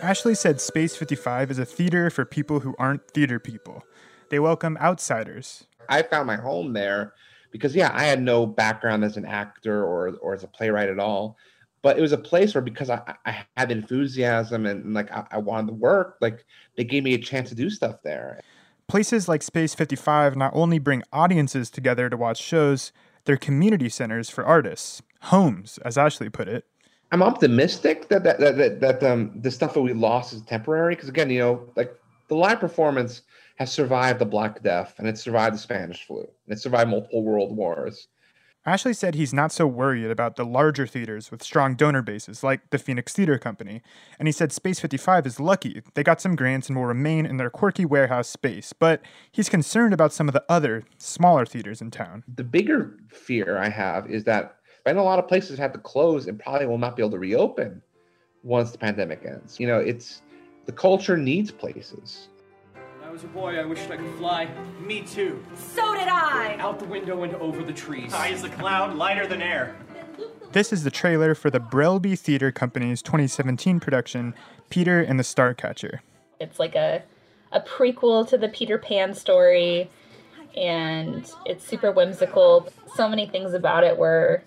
Ashley 0.01 0.35
said 0.35 0.59
Space 0.59 0.97
55 0.97 1.51
is 1.51 1.59
a 1.59 1.65
theater 1.65 2.09
for 2.09 2.25
people 2.25 2.59
who 2.59 2.75
aren't 2.77 3.09
theater 3.11 3.39
people. 3.39 3.85
They 4.27 4.37
welcome 4.37 4.75
outsiders. 4.81 5.63
I 5.87 6.01
found 6.01 6.27
my 6.27 6.35
home 6.35 6.73
there 6.73 7.13
because, 7.53 7.73
yeah, 7.73 7.91
I 7.93 8.03
had 8.03 8.21
no 8.21 8.45
background 8.45 9.05
as 9.05 9.15
an 9.15 9.25
actor 9.25 9.85
or, 9.85 10.09
or 10.17 10.33
as 10.33 10.43
a 10.43 10.47
playwright 10.47 10.89
at 10.89 10.99
all. 10.99 11.37
But 11.83 11.97
it 11.97 12.01
was 12.01 12.11
a 12.11 12.17
place 12.17 12.55
where, 12.55 12.61
because 12.61 12.89
I, 12.89 13.15
I 13.25 13.45
had 13.55 13.71
enthusiasm 13.71 14.65
and, 14.65 14.83
and 14.83 14.93
like 14.93 15.11
I, 15.11 15.25
I 15.31 15.37
wanted 15.37 15.67
to 15.67 15.73
work, 15.73 16.17
like 16.19 16.45
they 16.75 16.83
gave 16.83 17.03
me 17.03 17.13
a 17.13 17.17
chance 17.17 17.49
to 17.49 17.55
do 17.55 17.69
stuff 17.69 17.97
there. 18.03 18.41
Places 18.87 19.29
like 19.29 19.43
Space 19.43 19.75
55 19.75 20.35
not 20.35 20.51
only 20.55 20.79
bring 20.79 21.03
audiences 21.13 21.69
together 21.69 22.09
to 22.09 22.17
watch 22.17 22.41
shows, 22.41 22.91
they're 23.25 23.37
community 23.37 23.89
centers 23.89 24.29
for 24.29 24.43
artists, 24.43 25.01
homes, 25.23 25.77
as 25.85 25.97
Ashley 25.97 26.29
put 26.29 26.47
it. 26.47 26.65
I'm 27.11 27.21
optimistic 27.21 28.09
that 28.09 28.23
that 28.23 28.39
that, 28.39 28.57
that, 28.57 28.79
that 28.79 29.03
um 29.03 29.39
the 29.39 29.51
stuff 29.51 29.75
that 29.75 29.81
we 29.81 29.93
lost 29.93 30.33
is 30.33 30.41
temporary 30.41 30.95
because 30.95 31.09
again, 31.09 31.29
you 31.29 31.39
know, 31.39 31.69
like 31.75 31.95
the 32.33 32.39
live 32.39 32.59
performance 32.59 33.21
has 33.57 33.71
survived 33.71 34.17
the 34.17 34.25
Black 34.25 34.63
Death 34.63 34.95
and 34.97 35.07
it's 35.07 35.21
survived 35.21 35.53
the 35.53 35.59
Spanish 35.59 36.03
flu 36.03 36.21
and 36.21 36.27
it's 36.47 36.63
survived 36.63 36.89
multiple 36.89 37.23
world 37.23 37.55
wars. 37.55 38.07
Ashley 38.65 38.93
said 38.93 39.13
he's 39.13 39.35
not 39.35 39.51
so 39.51 39.67
worried 39.67 40.09
about 40.09 40.35
the 40.35 40.43
larger 40.43 40.87
theaters 40.87 41.29
with 41.29 41.43
strong 41.43 41.75
donor 41.75 42.01
bases 42.01 42.41
like 42.41 42.71
the 42.71 42.79
Phoenix 42.79 43.13
Theater 43.13 43.37
Company, 43.37 43.83
and 44.17 44.27
he 44.27 44.31
said 44.31 44.51
Space 44.51 44.79
55 44.79 45.27
is 45.27 45.39
lucky. 45.39 45.83
They 45.93 46.01
got 46.01 46.21
some 46.21 46.35
grants 46.35 46.69
and 46.69 46.77
will 46.77 46.85
remain 46.85 47.27
in 47.27 47.37
their 47.37 47.51
quirky 47.51 47.85
warehouse 47.85 48.29
space, 48.29 48.73
but 48.73 49.01
he's 49.31 49.49
concerned 49.49 49.93
about 49.93 50.11
some 50.13 50.27
of 50.27 50.33
the 50.33 50.45
other, 50.49 50.85
smaller 50.97 51.45
theaters 51.45 51.81
in 51.81 51.91
town. 51.91 52.23
The 52.33 52.43
bigger 52.43 52.97
fear 53.09 53.59
I 53.59 53.69
have 53.69 54.09
is 54.09 54.23
that 54.23 54.55
I 54.87 54.93
know 54.93 55.01
a 55.01 55.03
lot 55.03 55.19
of 55.19 55.27
places 55.27 55.59
have 55.59 55.73
to 55.73 55.79
close 55.79 56.25
and 56.25 56.39
probably 56.39 56.65
will 56.65 56.79
not 56.79 56.95
be 56.95 57.03
able 57.03 57.11
to 57.11 57.19
reopen 57.19 57.83
once 58.43 58.71
the 58.71 58.79
pandemic 58.79 59.23
ends. 59.23 59.59
You 59.59 59.67
know, 59.67 59.77
it's 59.77 60.21
the 60.65 60.71
culture 60.71 61.17
needs 61.17 61.51
places. 61.51 62.27
When 62.73 63.09
I 63.09 63.11
was 63.11 63.23
a 63.23 63.27
boy, 63.27 63.59
I 63.59 63.65
wished 63.65 63.89
I 63.91 63.97
could 63.97 64.15
fly. 64.15 64.47
Me 64.81 65.01
too. 65.01 65.43
So 65.55 65.93
did 65.93 66.07
I! 66.07 66.55
Out 66.59 66.79
the 66.79 66.85
window 66.85 67.23
and 67.23 67.35
over 67.35 67.63
the 67.63 67.73
trees. 67.73 68.13
High 68.13 68.29
as 68.29 68.43
a 68.43 68.49
cloud, 68.49 68.95
lighter 68.95 69.27
than 69.27 69.41
air. 69.41 69.75
This 70.53 70.71
is 70.71 70.83
the 70.83 70.91
trailer 70.91 71.33
for 71.33 71.49
the 71.49 71.59
Brelby 71.59 72.17
Theater 72.17 72.51
Company's 72.51 73.01
2017 73.01 73.79
production, 73.79 74.35
Peter 74.69 75.01
and 75.01 75.19
the 75.19 75.23
Starcatcher. 75.23 75.99
It's 76.39 76.59
like 76.59 76.75
a, 76.75 77.01
a 77.51 77.59
prequel 77.59 78.27
to 78.29 78.37
the 78.37 78.49
Peter 78.49 78.77
Pan 78.77 79.15
story, 79.15 79.89
and 80.55 81.29
it's 81.45 81.67
super 81.67 81.91
whimsical. 81.91 82.71
So 82.95 83.09
many 83.09 83.25
things 83.25 83.53
about 83.53 83.83
it 83.83 83.97
were 83.97 84.43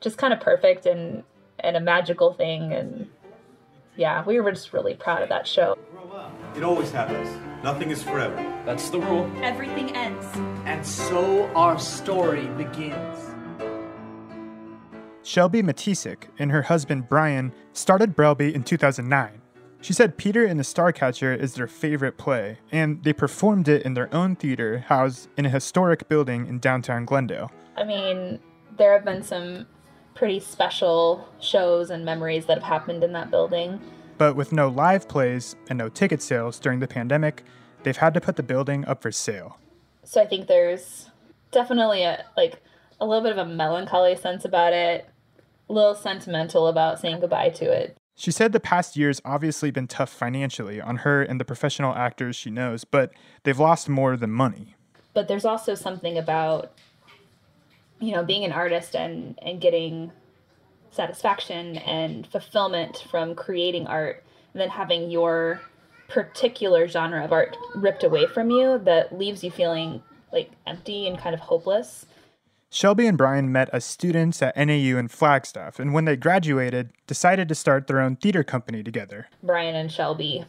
just 0.00 0.18
kind 0.18 0.32
of 0.32 0.40
perfect 0.40 0.84
and 0.84 1.24
and 1.60 1.76
a 1.76 1.80
magical 1.80 2.32
thing 2.32 2.72
and 2.72 3.08
yeah 3.96 4.24
we 4.24 4.40
were 4.40 4.52
just 4.52 4.72
really 4.72 4.94
proud 4.94 5.22
of 5.22 5.28
that 5.28 5.46
show. 5.46 5.76
It 6.56 6.62
always 6.62 6.90
happens. 6.90 7.28
Nothing 7.64 7.90
is 7.90 8.02
forever. 8.02 8.36
That's 8.66 8.90
the 8.90 9.00
rule. 9.00 9.30
Everything 9.42 9.94
ends. 9.96 10.26
And 10.66 10.84
so 10.84 11.46
our 11.54 11.78
story 11.78 12.46
begins. 12.48 13.30
Shelby 15.22 15.62
Maticic 15.62 16.24
and 16.38 16.50
her 16.50 16.62
husband 16.62 17.08
brian 17.08 17.52
started 17.72 18.16
brelby 18.16 18.52
in 18.52 18.64
2009 18.64 19.40
she 19.82 19.92
said 19.92 20.16
peter 20.16 20.44
and 20.44 20.58
the 20.58 20.64
starcatcher 20.64 21.36
is 21.36 21.54
their 21.54 21.66
favorite 21.66 22.16
play 22.16 22.58
and 22.70 23.02
they 23.02 23.12
performed 23.12 23.68
it 23.68 23.82
in 23.82 23.94
their 23.94 24.12
own 24.14 24.36
theater 24.36 24.78
housed 24.78 25.28
in 25.36 25.46
a 25.46 25.48
historic 25.48 26.08
building 26.08 26.46
in 26.46 26.58
downtown 26.60 27.04
glendale. 27.04 27.50
I 27.76 27.84
mean 27.84 28.40
there 28.76 28.92
have 28.92 29.04
been 29.04 29.22
some 29.22 29.66
pretty 30.14 30.40
special 30.40 31.28
shows 31.40 31.90
and 31.90 32.04
memories 32.04 32.46
that 32.46 32.58
have 32.58 32.66
happened 32.66 33.02
in 33.02 33.12
that 33.12 33.30
building. 33.30 33.80
But 34.18 34.36
with 34.36 34.52
no 34.52 34.68
live 34.68 35.08
plays 35.08 35.56
and 35.68 35.78
no 35.78 35.88
ticket 35.88 36.22
sales 36.22 36.58
during 36.58 36.80
the 36.80 36.88
pandemic, 36.88 37.44
they've 37.82 37.96
had 37.96 38.14
to 38.14 38.20
put 38.20 38.36
the 38.36 38.42
building 38.42 38.84
up 38.84 39.02
for 39.02 39.10
sale. 39.10 39.58
So 40.04 40.20
I 40.20 40.26
think 40.26 40.46
there's 40.46 41.10
definitely 41.50 42.02
a 42.02 42.24
like 42.36 42.62
a 43.00 43.06
little 43.06 43.22
bit 43.22 43.32
of 43.32 43.38
a 43.38 43.50
melancholy 43.50 44.16
sense 44.16 44.44
about 44.44 44.72
it, 44.72 45.08
a 45.68 45.72
little 45.72 45.94
sentimental 45.94 46.68
about 46.68 47.00
saying 47.00 47.20
goodbye 47.20 47.50
to 47.50 47.64
it. 47.64 47.96
She 48.14 48.30
said 48.30 48.52
the 48.52 48.60
past 48.60 48.96
year's 48.96 49.20
obviously 49.24 49.70
been 49.70 49.88
tough 49.88 50.10
financially 50.10 50.80
on 50.80 50.98
her 50.98 51.22
and 51.22 51.40
the 51.40 51.44
professional 51.44 51.94
actors 51.94 52.36
she 52.36 52.50
knows, 52.50 52.84
but 52.84 53.12
they've 53.42 53.58
lost 53.58 53.88
more 53.88 54.16
than 54.16 54.30
money. 54.30 54.76
But 55.14 55.28
there's 55.28 55.44
also 55.44 55.74
something 55.74 56.16
about 56.16 56.72
you 58.02 58.12
know 58.12 58.24
being 58.24 58.44
an 58.44 58.52
artist 58.52 58.94
and 58.94 59.38
and 59.42 59.60
getting 59.60 60.12
satisfaction 60.90 61.78
and 61.78 62.26
fulfillment 62.26 63.06
from 63.10 63.34
creating 63.34 63.86
art 63.86 64.22
and 64.52 64.60
then 64.60 64.68
having 64.68 65.10
your 65.10 65.60
particular 66.08 66.86
genre 66.86 67.24
of 67.24 67.32
art 67.32 67.56
ripped 67.74 68.04
away 68.04 68.26
from 68.26 68.50
you 68.50 68.78
that 68.84 69.16
leaves 69.16 69.42
you 69.42 69.50
feeling 69.50 70.02
like 70.32 70.50
empty 70.66 71.06
and 71.06 71.18
kind 71.18 71.34
of 71.34 71.40
hopeless. 71.40 72.04
Shelby 72.68 73.06
and 73.06 73.18
Brian 73.18 73.52
met 73.52 73.68
as 73.72 73.84
students 73.84 74.42
at 74.42 74.56
NAU 74.56 74.98
in 74.98 75.08
Flagstaff, 75.08 75.78
and 75.78 75.92
when 75.92 76.06
they 76.06 76.16
graduated, 76.16 76.90
decided 77.06 77.48
to 77.48 77.54
start 77.54 77.86
their 77.86 78.00
own 78.00 78.16
theater 78.16 78.42
company 78.42 78.82
together. 78.82 79.28
Brian 79.42 79.74
and 79.74 79.92
Shelby 79.92 80.44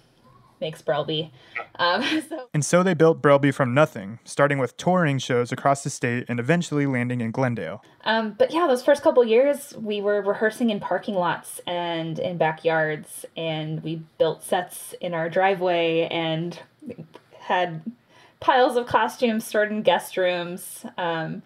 makes 0.63 0.82
Brelby. 0.82 1.29
Um, 1.75 2.01
so. 2.29 2.50
And 2.55 2.65
so 2.65 2.82
they 2.82 2.96
built 2.96 3.22
Brelby 3.22 3.53
from 3.53 3.75
nothing, 3.75 4.17
starting 4.24 4.58
with 4.58 4.75
touring 4.77 5.20
shows 5.20 5.51
across 5.51 5.84
the 5.84 5.91
state 5.91 6.25
and 6.27 6.39
eventually 6.39 6.88
landing 6.88 7.22
in 7.22 7.29
Glendale. 7.29 7.84
Um, 8.05 8.34
but 8.36 8.51
yeah, 8.51 8.65
those 8.65 8.84
first 8.84 9.03
couple 9.03 9.24
years, 9.24 9.75
we 9.77 10.01
were 10.01 10.22
rehearsing 10.22 10.72
in 10.72 10.79
parking 10.79 11.13
lots 11.13 11.62
and 11.67 12.17
in 12.17 12.38
backyards, 12.38 13.25
and 13.38 13.84
we 13.84 14.01
built 14.17 14.43
sets 14.43 14.96
in 15.00 15.13
our 15.13 15.29
driveway 15.29 16.08
and 16.10 16.60
had 17.41 17.82
piles 18.39 18.75
of 18.75 18.88
costumes 18.88 19.46
stored 19.46 19.72
in 19.72 19.84
guest 19.84 20.17
rooms. 20.17 20.86
Um, 20.98 21.43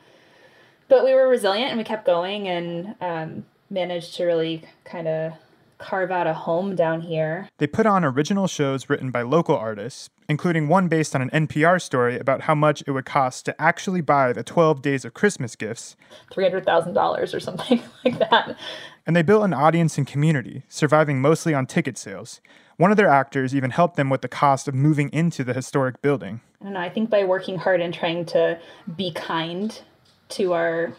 but 0.87 1.03
we 1.03 1.13
were 1.13 1.27
resilient 1.27 1.69
and 1.69 1.77
we 1.77 1.83
kept 1.83 2.05
going 2.05 2.47
and 2.47 2.95
um, 3.01 3.45
managed 3.69 4.15
to 4.15 4.23
really 4.23 4.63
kind 4.85 5.07
of 5.07 5.33
carve 5.77 6.11
out 6.11 6.27
a 6.27 6.33
home 6.33 6.75
down 6.75 7.01
here. 7.01 7.49
They 7.57 7.67
put 7.67 7.85
on 7.85 8.03
original 8.03 8.47
shows 8.47 8.89
written 8.89 9.11
by 9.11 9.21
local 9.21 9.55
artists, 9.55 10.09
including 10.27 10.67
one 10.67 10.87
based 10.87 11.15
on 11.15 11.21
an 11.21 11.47
NPR 11.47 11.81
story 11.81 12.17
about 12.17 12.41
how 12.41 12.55
much 12.55 12.83
it 12.87 12.91
would 12.91 13.05
cost 13.05 13.45
to 13.45 13.61
actually 13.61 14.01
buy 14.01 14.33
the 14.33 14.43
12 14.43 14.81
Days 14.81 15.05
of 15.05 15.13
Christmas 15.13 15.55
gifts 15.55 15.95
$300,000 16.31 17.33
or 17.33 17.39
something 17.39 17.81
like 18.05 18.19
that. 18.19 18.57
And 19.05 19.15
they 19.15 19.21
built 19.21 19.43
an 19.43 19.53
audience 19.53 19.97
and 19.97 20.05
community, 20.05 20.63
surviving 20.67 21.21
mostly 21.21 21.53
on 21.53 21.65
ticket 21.65 21.97
sales. 21.97 22.41
One 22.77 22.91
of 22.91 22.97
their 22.97 23.09
actors 23.09 23.55
even 23.55 23.71
helped 23.71 23.95
them 23.95 24.09
with 24.09 24.21
the 24.21 24.27
cost 24.27 24.67
of 24.67 24.75
moving 24.75 25.09
into 25.09 25.43
the 25.43 25.53
historic 25.53 26.01
building. 26.01 26.41
I 26.61 26.65
don't 26.65 26.73
know, 26.73 26.79
I 26.79 26.89
think 26.89 27.09
by 27.09 27.23
working 27.23 27.57
hard 27.57 27.81
and 27.81 27.93
trying 27.93 28.25
to 28.27 28.59
be 28.95 29.11
kind 29.11 29.79
to 30.29 30.53
our 30.53 30.93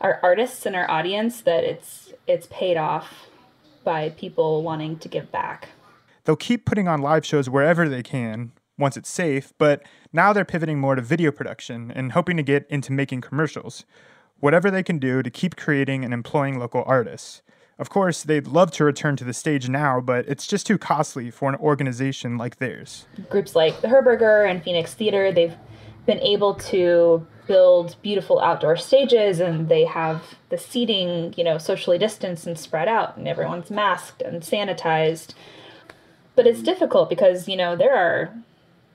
our 0.00 0.20
artists 0.22 0.64
and 0.64 0.76
our 0.76 0.88
audience 0.88 1.40
that 1.40 1.64
it's 1.64 2.12
it's 2.26 2.46
paid 2.50 2.76
off 2.76 3.26
by 3.88 4.10
people 4.10 4.62
wanting 4.62 4.98
to 4.98 5.08
give 5.08 5.32
back. 5.32 5.70
They'll 6.24 6.36
keep 6.36 6.66
putting 6.66 6.86
on 6.88 7.00
live 7.00 7.24
shows 7.24 7.48
wherever 7.48 7.88
they 7.88 8.02
can 8.02 8.52
once 8.76 8.98
it's 8.98 9.08
safe, 9.08 9.54
but 9.56 9.82
now 10.12 10.34
they're 10.34 10.44
pivoting 10.44 10.78
more 10.78 10.94
to 10.94 11.00
video 11.00 11.32
production 11.32 11.90
and 11.90 12.12
hoping 12.12 12.36
to 12.36 12.42
get 12.42 12.66
into 12.68 12.92
making 12.92 13.22
commercials. 13.22 13.86
Whatever 14.40 14.70
they 14.70 14.82
can 14.82 14.98
do 14.98 15.22
to 15.22 15.30
keep 15.30 15.56
creating 15.56 16.04
and 16.04 16.12
employing 16.12 16.58
local 16.58 16.84
artists. 16.86 17.40
Of 17.78 17.88
course, 17.88 18.24
they'd 18.24 18.46
love 18.46 18.72
to 18.72 18.84
return 18.84 19.16
to 19.16 19.24
the 19.24 19.32
stage 19.32 19.70
now, 19.70 20.02
but 20.02 20.28
it's 20.28 20.46
just 20.46 20.66
too 20.66 20.76
costly 20.76 21.30
for 21.30 21.48
an 21.48 21.56
organization 21.56 22.36
like 22.36 22.58
theirs. 22.58 23.06
Groups 23.30 23.56
like 23.56 23.80
the 23.80 23.88
Herberger 23.88 24.50
and 24.50 24.62
Phoenix 24.62 24.92
Theater, 24.92 25.32
they've 25.32 25.54
been 26.08 26.20
able 26.20 26.54
to 26.54 27.24
build 27.46 27.94
beautiful 28.00 28.40
outdoor 28.40 28.76
stages 28.76 29.40
and 29.40 29.68
they 29.68 29.84
have 29.84 30.22
the 30.48 30.56
seating, 30.56 31.34
you 31.36 31.44
know, 31.44 31.58
socially 31.58 31.98
distanced 31.98 32.46
and 32.46 32.58
spread 32.58 32.88
out 32.88 33.18
and 33.18 33.28
everyone's 33.28 33.70
masked 33.70 34.22
and 34.22 34.42
sanitized. 34.42 35.34
But 36.34 36.46
it's 36.46 36.62
difficult 36.62 37.10
because, 37.10 37.46
you 37.46 37.58
know, 37.58 37.76
there 37.76 37.94
are 37.94 38.32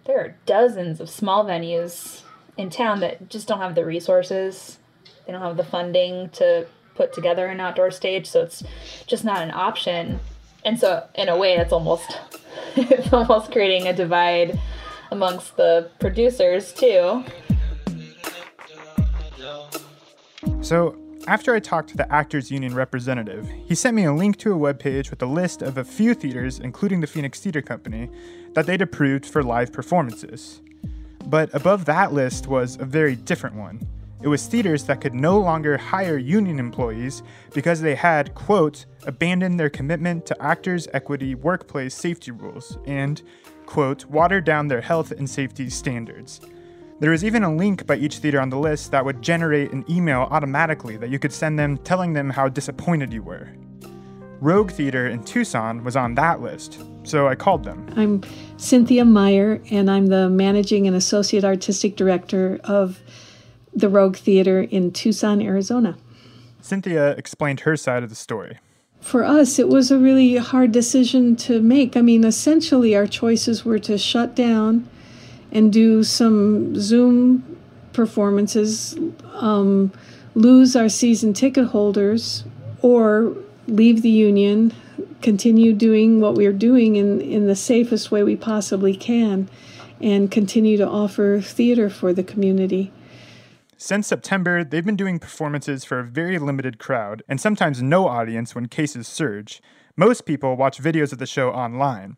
there 0.05 0.19
are 0.19 0.35
dozens 0.47 0.99
of 0.99 1.09
small 1.09 1.45
venues 1.45 2.23
in 2.57 2.71
town 2.71 2.99
that 3.01 3.29
just 3.29 3.47
don't 3.47 3.59
have 3.59 3.75
the 3.75 3.85
resources. 3.85 4.79
They 5.25 5.33
don't 5.33 5.41
have 5.41 5.55
the 5.55 5.63
funding 5.63 6.29
to 6.31 6.65
put 6.95 7.13
together 7.13 7.45
an 7.45 7.59
outdoor 7.59 7.91
stage, 7.91 8.25
so 8.25 8.41
it's 8.41 8.63
just 9.05 9.23
not 9.23 9.43
an 9.43 9.51
option. 9.51 10.19
And 10.65 10.79
so 10.79 11.07
in 11.13 11.29
a 11.29 11.37
way 11.37 11.57
it's 11.57 11.71
almost 11.71 12.19
it's 12.75 13.13
almost 13.13 13.51
creating 13.51 13.87
a 13.87 13.93
divide 13.93 14.59
amongst 15.13 15.55
the 15.55 15.89
producers 15.99 16.73
too 16.73 17.23
So, 20.61 20.95
after 21.27 21.53
I 21.53 21.59
talked 21.59 21.89
to 21.89 21.97
the 21.97 22.09
Actors 22.11 22.49
Union 22.49 22.73
representative, 22.73 23.49
he 23.65 23.75
sent 23.75 23.95
me 23.95 24.05
a 24.05 24.13
link 24.13 24.37
to 24.37 24.53
a 24.53 24.57
webpage 24.57 25.09
with 25.09 25.21
a 25.21 25.25
list 25.25 25.61
of 25.61 25.77
a 25.77 25.83
few 25.83 26.13
theaters, 26.13 26.59
including 26.59 27.01
the 27.01 27.07
Phoenix 27.07 27.39
Theater 27.41 27.61
Company, 27.61 28.09
that 28.53 28.65
they'd 28.65 28.81
approved 28.81 29.25
for 29.25 29.43
live 29.43 29.73
performances. 29.73 30.61
But 31.25 31.53
above 31.53 31.83
that 31.85 32.13
list 32.13 32.47
was 32.47 32.77
a 32.79 32.85
very 32.85 33.15
different 33.15 33.55
one 33.57 33.81
It 34.21 34.29
was 34.29 34.47
theaters 34.47 34.85
that 34.85 35.01
could 35.01 35.13
no 35.13 35.37
longer 35.37 35.77
hire 35.77 36.17
union 36.17 36.59
employees 36.59 37.23
because 37.53 37.81
they 37.81 37.95
had, 37.95 38.33
quote, 38.35 38.85
abandoned 39.05 39.59
their 39.59 39.69
commitment 39.69 40.25
to 40.27 40.41
actors' 40.41 40.87
equity 40.93 41.35
workplace 41.35 41.93
safety 41.93 42.31
rules 42.31 42.77
and, 42.85 43.21
quote, 43.65 44.05
watered 44.05 44.45
down 44.45 44.67
their 44.67 44.81
health 44.81 45.11
and 45.11 45.29
safety 45.29 45.69
standards. 45.69 46.41
There 46.99 47.11
was 47.11 47.23
even 47.23 47.43
a 47.43 47.53
link 47.53 47.85
by 47.85 47.95
each 47.95 48.19
theater 48.19 48.39
on 48.39 48.49
the 48.49 48.57
list 48.57 48.91
that 48.91 49.03
would 49.03 49.21
generate 49.21 49.71
an 49.71 49.83
email 49.89 50.27
automatically 50.31 50.95
that 50.97 51.09
you 51.09 51.19
could 51.19 51.33
send 51.33 51.59
them 51.59 51.77
telling 51.77 52.13
them 52.13 52.29
how 52.29 52.47
disappointed 52.47 53.11
you 53.11 53.23
were. 53.23 53.49
Rogue 54.39 54.71
Theater 54.71 55.07
in 55.07 55.23
Tucson 55.23 55.83
was 55.83 55.95
on 55.95 56.15
that 56.15 56.41
list, 56.41 56.81
so 57.03 57.27
I 57.27 57.35
called 57.35 57.63
them. 57.63 57.87
I'm 57.95 58.23
Cynthia 58.57 59.05
Meier, 59.05 59.61
and 59.71 59.89
I'm 59.89 60.07
the 60.07 60.29
managing 60.29 60.85
and 60.85 60.95
associate 60.95 61.45
artistic 61.45 61.95
director 61.95 62.59
of 62.63 62.99
the 63.73 63.89
Rogue 63.89 64.17
Theater 64.17 64.61
in 64.61 64.91
Tucson, 64.91 65.41
Arizona. 65.41 65.97
Cynthia 66.61 67.11
explained 67.11 67.61
her 67.61 67.75
side 67.75 68.03
of 68.03 68.09
the 68.09 68.15
story. 68.15 68.59
For 69.03 69.25
us, 69.25 69.59
it 69.59 69.67
was 69.67 69.91
a 69.91 69.99
really 69.99 70.37
hard 70.37 70.71
decision 70.71 71.35
to 71.35 71.61
make. 71.61 71.97
I 71.97 72.01
mean, 72.01 72.23
essentially, 72.23 72.95
our 72.95 73.05
choices 73.05 73.65
were 73.65 73.77
to 73.79 73.97
shut 73.97 74.33
down 74.33 74.87
and 75.51 75.73
do 75.73 76.03
some 76.03 76.79
Zoom 76.79 77.57
performances, 77.91 78.97
um, 79.33 79.91
lose 80.35 80.75
our 80.75 80.87
season 80.87 81.33
ticket 81.33 81.67
holders, 81.67 82.45
or 82.81 83.35
leave 83.67 84.01
the 84.01 84.09
union, 84.09 84.73
continue 85.21 85.73
doing 85.73 86.21
what 86.21 86.35
we're 86.35 86.53
doing 86.53 86.95
in, 86.95 87.19
in 87.19 87.45
the 87.45 87.57
safest 87.57 88.09
way 88.09 88.23
we 88.23 88.37
possibly 88.37 88.95
can, 88.95 89.49
and 89.99 90.31
continue 90.31 90.77
to 90.77 90.87
offer 90.87 91.41
theater 91.41 91.89
for 91.89 92.13
the 92.13 92.23
community. 92.23 92.89
Since 93.77 94.07
September, 94.07 94.63
they've 94.63 94.85
been 94.85 94.95
doing 94.95 95.19
performances 95.19 95.83
for 95.83 95.99
a 95.99 96.03
very 96.03 96.39
limited 96.39 96.79
crowd 96.79 97.23
and 97.27 97.41
sometimes 97.41 97.81
no 97.81 98.07
audience 98.07 98.55
when 98.55 98.67
cases 98.67 99.07
surge. 99.07 99.61
Most 99.95 100.25
people 100.25 100.55
watch 100.55 100.81
videos 100.81 101.11
of 101.11 101.19
the 101.19 101.25
show 101.25 101.51
online. 101.51 102.17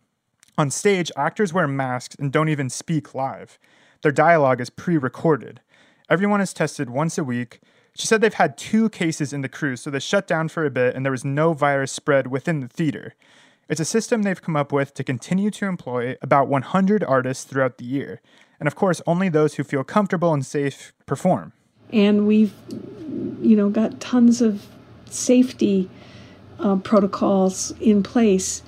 On 0.57 0.69
stage, 0.69 1.11
actors 1.17 1.53
wear 1.53 1.67
masks 1.67 2.15
and 2.15 2.31
don't 2.31 2.49
even 2.49 2.69
speak 2.69 3.13
live. 3.13 3.59
Their 4.01 4.11
dialogue 4.11 4.61
is 4.61 4.69
pre 4.69 4.97
recorded. 4.97 5.61
Everyone 6.09 6.41
is 6.41 6.53
tested 6.53 6.89
once 6.89 7.17
a 7.17 7.23
week. 7.23 7.59
She 7.95 8.07
said 8.07 8.21
they've 8.21 8.33
had 8.33 8.57
two 8.57 8.89
cases 8.89 9.33
in 9.33 9.41
the 9.41 9.49
crew, 9.49 9.75
so 9.75 9.89
they 9.89 9.99
shut 9.99 10.27
down 10.27 10.49
for 10.49 10.65
a 10.65 10.71
bit 10.71 10.95
and 10.95 11.05
there 11.05 11.11
was 11.11 11.25
no 11.25 11.53
virus 11.53 11.91
spread 11.91 12.27
within 12.27 12.59
the 12.59 12.67
theater. 12.67 13.15
It's 13.67 13.79
a 13.79 13.85
system 13.85 14.21
they've 14.21 14.41
come 14.41 14.55
up 14.55 14.71
with 14.71 14.93
to 14.93 15.03
continue 15.03 15.49
to 15.51 15.65
employ 15.65 16.15
about 16.21 16.47
100 16.47 17.03
artists 17.03 17.43
throughout 17.43 17.77
the 17.77 17.85
year. 17.85 18.21
And 18.59 18.67
of 18.67 18.75
course, 18.75 19.01
only 19.05 19.29
those 19.29 19.55
who 19.55 19.63
feel 19.63 19.83
comfortable 19.83 20.33
and 20.33 20.45
safe 20.45 20.93
perform. 21.05 21.53
And 21.91 22.27
we've, 22.27 22.53
you 23.41 23.55
know, 23.55 23.69
got 23.69 23.99
tons 23.99 24.41
of 24.41 24.65
safety 25.09 25.89
uh, 26.59 26.77
protocols 26.77 27.71
in 27.79 28.03
place. 28.03 28.63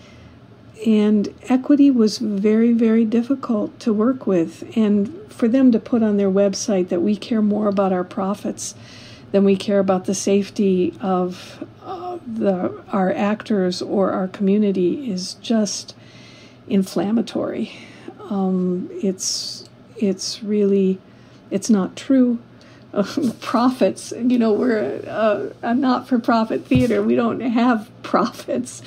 And 0.85 1.33
equity 1.43 1.89
was 1.89 2.19
very, 2.19 2.73
very 2.73 3.05
difficult 3.05 3.79
to 3.79 3.93
work 3.93 4.27
with. 4.27 4.71
And 4.75 5.13
for 5.31 5.47
them 5.47 5.71
to 5.71 5.79
put 5.79 6.03
on 6.03 6.17
their 6.17 6.29
website 6.29 6.89
that 6.89 7.01
we 7.01 7.15
care 7.15 7.41
more 7.41 7.67
about 7.67 7.93
our 7.93 8.03
profits 8.03 8.75
than 9.31 9.43
we 9.43 9.55
care 9.55 9.79
about 9.79 10.05
the 10.05 10.15
safety 10.15 10.93
of 11.01 11.65
uh, 11.83 12.17
the, 12.25 12.83
our 12.89 13.11
actors 13.13 13.81
or 13.81 14.11
our 14.11 14.27
community 14.27 15.11
is 15.11 15.35
just 15.35 15.95
inflammatory. 16.67 17.71
Um, 18.29 18.89
it's 18.91 19.66
it's 19.99 20.43
really 20.43 20.99
it's 21.51 21.69
not 21.69 21.95
true. 21.95 22.39
Uh, 22.93 23.03
profits, 23.41 24.13
you 24.17 24.39
know, 24.39 24.53
we're 24.53 24.79
a, 24.79 25.51
a 25.61 25.73
not-for-profit 25.73 26.65
theater. 26.65 27.01
We 27.03 27.15
don't 27.15 27.41
have 27.41 27.89
profits. 28.03 28.81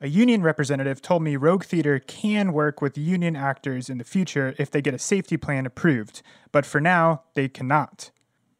A 0.00 0.08
union 0.08 0.42
representative 0.42 1.02
told 1.02 1.22
me 1.22 1.36
Rogue 1.36 1.64
Theater 1.64 1.98
can 1.98 2.52
work 2.52 2.80
with 2.80 2.96
union 2.96 3.34
actors 3.34 3.90
in 3.90 3.98
the 3.98 4.04
future 4.04 4.54
if 4.58 4.70
they 4.70 4.80
get 4.80 4.94
a 4.94 4.98
safety 4.98 5.36
plan 5.36 5.66
approved, 5.66 6.22
but 6.52 6.64
for 6.64 6.80
now, 6.80 7.22
they 7.34 7.48
cannot. 7.48 8.10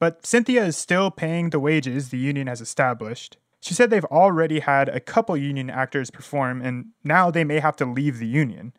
But 0.01 0.27
Cynthia 0.27 0.65
is 0.65 0.77
still 0.77 1.11
paying 1.11 1.51
the 1.51 1.61
wages 1.61 2.09
the 2.09 2.19
union 2.19 2.47
has 2.47 2.61
established. 2.61 3.37
She 3.61 3.75
said 3.75 3.91
they've 3.91 4.05
already 4.07 4.61
had 4.61 4.89
a 4.89 5.01
couple 5.01 5.37
union 5.37 5.71
actors 5.71 6.11
perform, 6.11 6.63
and 6.63 6.87
now 7.05 7.31
they 7.31 7.45
may 7.45 7.61
have 7.61 7.77
to 7.77 7.85
leave 7.85 8.19
the 8.19 8.27
union. 8.27 8.73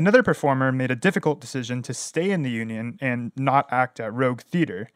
Another 0.00 0.22
performer 0.22 0.72
made 0.72 0.90
a 0.90 0.96
difficult 0.96 1.42
decision 1.42 1.82
to 1.82 1.92
stay 1.92 2.30
in 2.30 2.40
the 2.40 2.48
union 2.48 2.96
and 3.02 3.32
not 3.36 3.70
act 3.70 4.00
at 4.00 4.14
Rogue 4.14 4.40
Theater. 4.40 4.88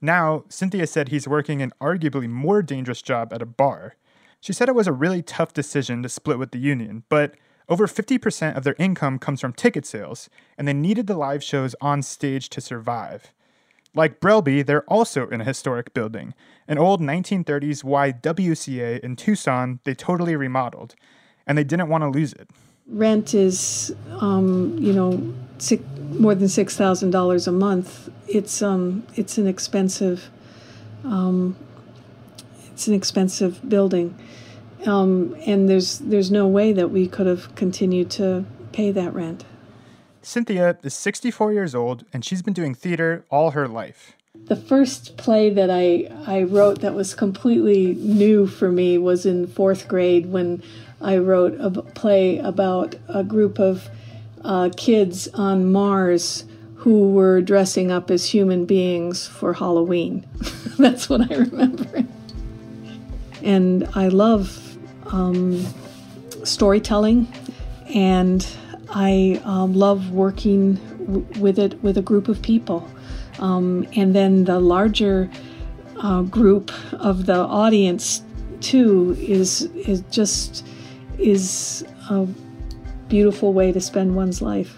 Now, 0.00 0.44
Cynthia 0.48 0.86
said 0.86 1.08
he's 1.08 1.26
working 1.26 1.60
an 1.60 1.72
arguably 1.80 2.28
more 2.28 2.62
dangerous 2.62 3.02
job 3.02 3.32
at 3.32 3.42
a 3.42 3.46
bar. 3.46 3.96
She 4.40 4.52
said 4.52 4.68
it 4.68 4.76
was 4.76 4.86
a 4.86 4.92
really 4.92 5.22
tough 5.22 5.52
decision 5.52 6.04
to 6.04 6.08
split 6.08 6.38
with 6.38 6.52
the 6.52 6.60
union, 6.60 7.02
but 7.08 7.34
over 7.68 7.88
50% 7.88 8.56
of 8.56 8.62
their 8.62 8.76
income 8.78 9.18
comes 9.18 9.40
from 9.40 9.54
ticket 9.54 9.84
sales, 9.84 10.30
and 10.56 10.68
they 10.68 10.72
needed 10.72 11.08
the 11.08 11.16
live 11.16 11.42
shows 11.42 11.74
on 11.80 12.00
stage 12.00 12.48
to 12.50 12.60
survive. 12.60 13.32
Like 13.92 14.20
Brelby, 14.20 14.64
they're 14.64 14.88
also 14.88 15.28
in 15.30 15.40
a 15.40 15.44
historic 15.44 15.92
building, 15.94 16.32
an 16.68 16.78
old 16.78 17.00
1930s 17.00 17.82
YWCA 17.82 19.00
in 19.00 19.16
Tucson 19.16 19.80
they 19.82 19.94
totally 19.94 20.36
remodeled, 20.36 20.94
and 21.44 21.58
they 21.58 21.64
didn't 21.64 21.88
want 21.88 22.02
to 22.02 22.08
lose 22.08 22.32
it. 22.34 22.48
Rent 22.86 23.34
is, 23.34 23.94
um, 24.20 24.76
you 24.78 24.92
know, 24.92 25.34
six, 25.58 25.82
more 26.10 26.34
than 26.34 26.48
six 26.48 26.76
thousand 26.76 27.10
dollars 27.10 27.46
a 27.46 27.52
month. 27.52 28.10
It's 28.28 28.62
um, 28.62 29.06
it's 29.14 29.38
an 29.38 29.46
expensive, 29.46 30.30
um, 31.04 31.56
it's 32.72 32.86
an 32.86 32.94
expensive 32.94 33.66
building, 33.68 34.16
um, 34.86 35.36
and 35.46 35.68
there's 35.68 35.98
there's 35.98 36.30
no 36.30 36.46
way 36.46 36.72
that 36.72 36.90
we 36.90 37.08
could 37.08 37.26
have 37.26 37.54
continued 37.54 38.10
to 38.12 38.44
pay 38.72 38.90
that 38.90 39.14
rent. 39.14 39.44
Cynthia 40.20 40.78
is 40.82 40.94
64 40.94 41.52
years 41.52 41.74
old 41.74 42.04
and 42.12 42.24
she's 42.24 42.40
been 42.40 42.54
doing 42.54 42.74
theater 42.74 43.24
all 43.30 43.50
her 43.50 43.68
life. 43.68 44.16
The 44.46 44.56
first 44.56 45.16
play 45.16 45.50
that 45.50 45.70
I, 45.70 46.08
I 46.26 46.42
wrote 46.42 46.80
that 46.80 46.94
was 46.94 47.14
completely 47.14 47.94
new 47.94 48.46
for 48.46 48.72
me 48.72 48.98
was 48.98 49.26
in 49.26 49.46
fourth 49.46 49.86
grade 49.86 50.26
when 50.26 50.62
I 51.04 51.18
wrote 51.18 51.54
a 51.60 51.70
play 51.70 52.38
about 52.38 52.96
a 53.08 53.22
group 53.22 53.58
of 53.58 53.90
uh, 54.42 54.70
kids 54.76 55.28
on 55.28 55.70
Mars 55.70 56.44
who 56.76 57.10
were 57.10 57.40
dressing 57.40 57.90
up 57.92 58.10
as 58.10 58.26
human 58.26 58.64
beings 58.64 59.26
for 59.26 59.52
Halloween. 59.52 60.26
That's 60.78 61.08
what 61.08 61.30
I 61.30 61.34
remember. 61.36 62.04
And 63.42 63.86
I 63.94 64.08
love 64.08 64.78
um, 65.12 65.64
storytelling 66.42 67.28
and 67.94 68.46
I 68.90 69.40
um, 69.44 69.74
love 69.74 70.10
working 70.10 70.74
w- 71.06 71.26
with 71.38 71.58
it 71.58 71.82
with 71.82 71.98
a 71.98 72.02
group 72.02 72.28
of 72.28 72.40
people. 72.40 72.88
Um, 73.38 73.86
and 73.94 74.14
then 74.14 74.44
the 74.44 74.58
larger 74.58 75.30
uh, 75.98 76.22
group 76.22 76.72
of 76.94 77.26
the 77.26 77.36
audience 77.38 78.22
too 78.60 79.16
is 79.18 79.62
is 79.62 80.02
just 80.10 80.66
is 81.18 81.84
a 82.10 82.26
beautiful 83.08 83.52
way 83.52 83.72
to 83.72 83.80
spend 83.80 84.14
one's 84.14 84.42
life. 84.42 84.76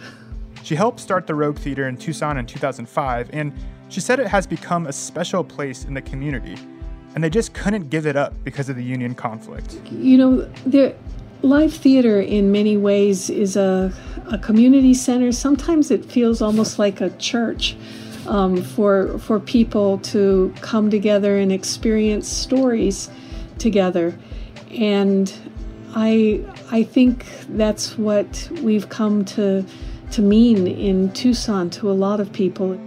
She 0.62 0.74
helped 0.74 1.00
start 1.00 1.26
the 1.26 1.34
Rogue 1.34 1.58
Theater 1.58 1.88
in 1.88 1.96
Tucson 1.96 2.38
in 2.38 2.46
2005, 2.46 3.30
and 3.32 3.52
she 3.88 4.00
said 4.00 4.18
it 4.18 4.26
has 4.26 4.46
become 4.46 4.86
a 4.86 4.92
special 4.92 5.44
place 5.44 5.84
in 5.84 5.94
the 5.94 6.02
community, 6.02 6.56
and 7.14 7.22
they 7.22 7.30
just 7.30 7.54
couldn't 7.54 7.88
give 7.88 8.06
it 8.06 8.16
up 8.16 8.34
because 8.42 8.68
of 8.68 8.76
the 8.76 8.82
union 8.82 9.14
conflict. 9.14 9.78
You 9.90 10.18
know, 10.18 10.50
there 10.66 10.94
live 11.42 11.72
theater 11.72 12.20
in 12.20 12.50
many 12.50 12.76
ways 12.76 13.30
is 13.30 13.56
a, 13.56 13.92
a 14.30 14.38
community 14.38 14.94
center. 14.94 15.30
Sometimes 15.32 15.90
it 15.90 16.04
feels 16.04 16.42
almost 16.42 16.78
like 16.78 17.00
a 17.00 17.10
church 17.10 17.76
um, 18.26 18.62
for 18.62 19.18
for 19.18 19.38
people 19.38 19.98
to 19.98 20.52
come 20.60 20.90
together 20.90 21.36
and 21.36 21.52
experience 21.52 22.28
stories 22.28 23.08
together, 23.58 24.18
and 24.70 25.32
I 25.98 26.44
I 26.70 26.82
think 26.82 27.24
that's 27.48 27.96
what 27.96 28.50
we've 28.62 28.90
come 28.90 29.24
to 29.36 29.64
to 30.12 30.22
mean 30.22 30.66
in 30.66 31.10
Tucson 31.12 31.70
to 31.70 31.90
a 31.90 31.96
lot 31.96 32.20
of 32.20 32.30
people. 32.34 32.78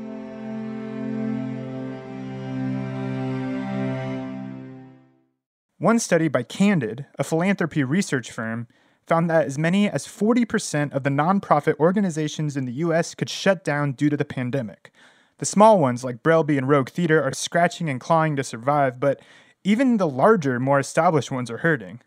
One 5.80 5.98
study 5.98 6.28
by 6.28 6.44
Candid, 6.44 7.08
a 7.18 7.24
philanthropy 7.24 7.84
research 7.84 8.30
firm, 8.32 8.68
found 9.08 9.28
that 9.30 9.48
as 9.48 9.58
many 9.58 9.90
as 9.90 10.06
40% 10.06 10.94
of 10.94 11.04
the 11.04 11.10
nonprofit 11.10 11.80
organizations 11.80 12.56
in 12.56 12.66
the 12.66 12.74
US 12.74 13.16
could 13.16 13.30
shut 13.30 13.64
down 13.64 13.94
due 13.94 14.10
to 14.10 14.18
the 14.18 14.26
pandemic. 14.26 14.92
The 15.40 15.46
small 15.46 15.80
ones 15.80 16.04
like 16.04 16.22
Brelby 16.22 16.60
and 16.60 16.70
Rogue 16.70 16.90
Theater 16.90 17.24
are 17.24 17.34
scratching 17.34 17.90
and 17.90 18.00
clawing 18.00 18.36
to 18.36 18.44
survive, 18.44 19.00
but 19.00 19.20
even 19.64 19.98
the 19.98 20.08
larger, 20.08 20.60
more 20.60 20.80
established 20.80 21.32
ones 21.32 21.50
are 21.50 21.60
hurting. 21.60 22.02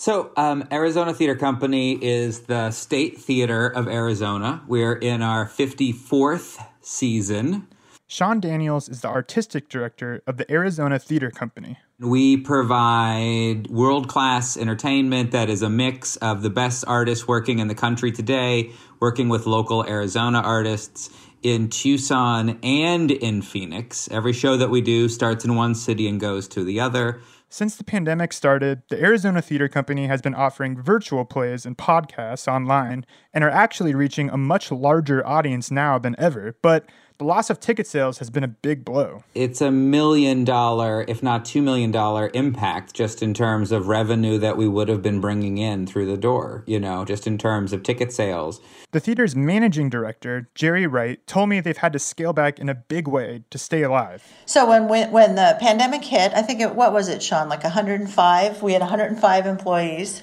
So, 0.00 0.30
um, 0.36 0.68
Arizona 0.70 1.12
Theater 1.12 1.34
Company 1.34 1.98
is 2.00 2.42
the 2.42 2.70
state 2.70 3.18
theater 3.18 3.66
of 3.66 3.88
Arizona. 3.88 4.62
We're 4.68 4.92
in 4.92 5.22
our 5.22 5.44
54th 5.44 6.64
season. 6.80 7.66
Sean 8.06 8.38
Daniels 8.38 8.88
is 8.88 9.00
the 9.00 9.08
artistic 9.08 9.68
director 9.68 10.22
of 10.24 10.36
the 10.36 10.48
Arizona 10.52 11.00
Theater 11.00 11.32
Company. 11.32 11.78
We 11.98 12.36
provide 12.36 13.66
world 13.66 14.06
class 14.06 14.56
entertainment 14.56 15.32
that 15.32 15.50
is 15.50 15.62
a 15.62 15.68
mix 15.68 16.14
of 16.18 16.42
the 16.42 16.50
best 16.50 16.84
artists 16.86 17.26
working 17.26 17.58
in 17.58 17.66
the 17.66 17.74
country 17.74 18.12
today, 18.12 18.70
working 19.00 19.28
with 19.28 19.46
local 19.46 19.84
Arizona 19.84 20.38
artists 20.38 21.10
in 21.42 21.70
Tucson 21.70 22.60
and 22.62 23.10
in 23.10 23.42
Phoenix. 23.42 24.08
Every 24.12 24.32
show 24.32 24.56
that 24.58 24.70
we 24.70 24.80
do 24.80 25.08
starts 25.08 25.44
in 25.44 25.56
one 25.56 25.74
city 25.74 26.06
and 26.06 26.20
goes 26.20 26.46
to 26.48 26.62
the 26.62 26.78
other. 26.78 27.20
Since 27.50 27.76
the 27.76 27.84
pandemic 27.84 28.34
started, 28.34 28.82
the 28.90 29.02
Arizona 29.02 29.40
Theater 29.40 29.68
Company 29.68 30.06
has 30.06 30.20
been 30.20 30.34
offering 30.34 30.80
virtual 30.80 31.24
plays 31.24 31.64
and 31.64 31.78
podcasts 31.78 32.46
online 32.46 33.06
and 33.32 33.42
are 33.42 33.50
actually 33.50 33.94
reaching 33.94 34.28
a 34.28 34.36
much 34.36 34.70
larger 34.70 35.26
audience 35.26 35.70
now 35.70 35.98
than 35.98 36.14
ever. 36.18 36.56
But 36.60 36.84
the 37.18 37.24
loss 37.24 37.50
of 37.50 37.58
ticket 37.58 37.86
sales 37.86 38.18
has 38.18 38.30
been 38.30 38.44
a 38.44 38.48
big 38.48 38.84
blow. 38.84 39.24
It's 39.34 39.60
a 39.60 39.72
million 39.72 40.44
dollar, 40.44 41.04
if 41.08 41.20
not 41.20 41.44
two 41.44 41.60
million 41.60 41.90
dollar 41.90 42.30
impact 42.32 42.94
just 42.94 43.22
in 43.24 43.34
terms 43.34 43.72
of 43.72 43.88
revenue 43.88 44.38
that 44.38 44.56
we 44.56 44.68
would 44.68 44.88
have 44.88 45.02
been 45.02 45.20
bringing 45.20 45.58
in 45.58 45.84
through 45.84 46.06
the 46.06 46.16
door, 46.16 46.62
you 46.66 46.78
know, 46.78 47.04
just 47.04 47.26
in 47.26 47.36
terms 47.36 47.72
of 47.72 47.82
ticket 47.82 48.12
sales. 48.12 48.60
The 48.92 49.00
theater's 49.00 49.34
managing 49.34 49.90
director, 49.90 50.48
Jerry 50.54 50.86
Wright, 50.86 51.24
told 51.26 51.48
me 51.48 51.58
they've 51.60 51.76
had 51.76 51.92
to 51.92 51.98
scale 51.98 52.32
back 52.32 52.60
in 52.60 52.68
a 52.68 52.74
big 52.74 53.08
way 53.08 53.42
to 53.50 53.58
stay 53.58 53.82
alive. 53.82 54.22
So 54.46 54.68
when 54.68 54.86
when, 54.86 55.10
when 55.10 55.34
the 55.34 55.56
pandemic 55.60 56.04
hit, 56.04 56.32
I 56.34 56.42
think 56.42 56.60
it, 56.60 56.76
what 56.76 56.92
was 56.92 57.08
it, 57.08 57.20
Sean? 57.20 57.48
Like 57.48 57.64
105. 57.64 58.62
We 58.62 58.72
had 58.74 58.80
105 58.80 59.46
employees, 59.46 60.22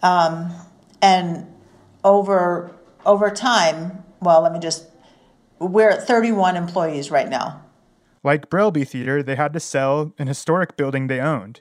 um, 0.00 0.52
and 1.02 1.52
over 2.04 2.70
over 3.04 3.30
time, 3.30 4.04
well, 4.20 4.40
let 4.40 4.52
me 4.52 4.60
just 4.60 4.86
we're 5.58 5.90
at 5.90 6.06
31 6.06 6.56
employees 6.56 7.10
right 7.10 7.28
now. 7.28 7.62
Like 8.22 8.48
Brelby 8.48 8.88
Theater, 8.88 9.22
they 9.22 9.36
had 9.36 9.52
to 9.52 9.60
sell 9.60 10.12
an 10.18 10.26
historic 10.26 10.76
building 10.76 11.06
they 11.06 11.20
owned. 11.20 11.60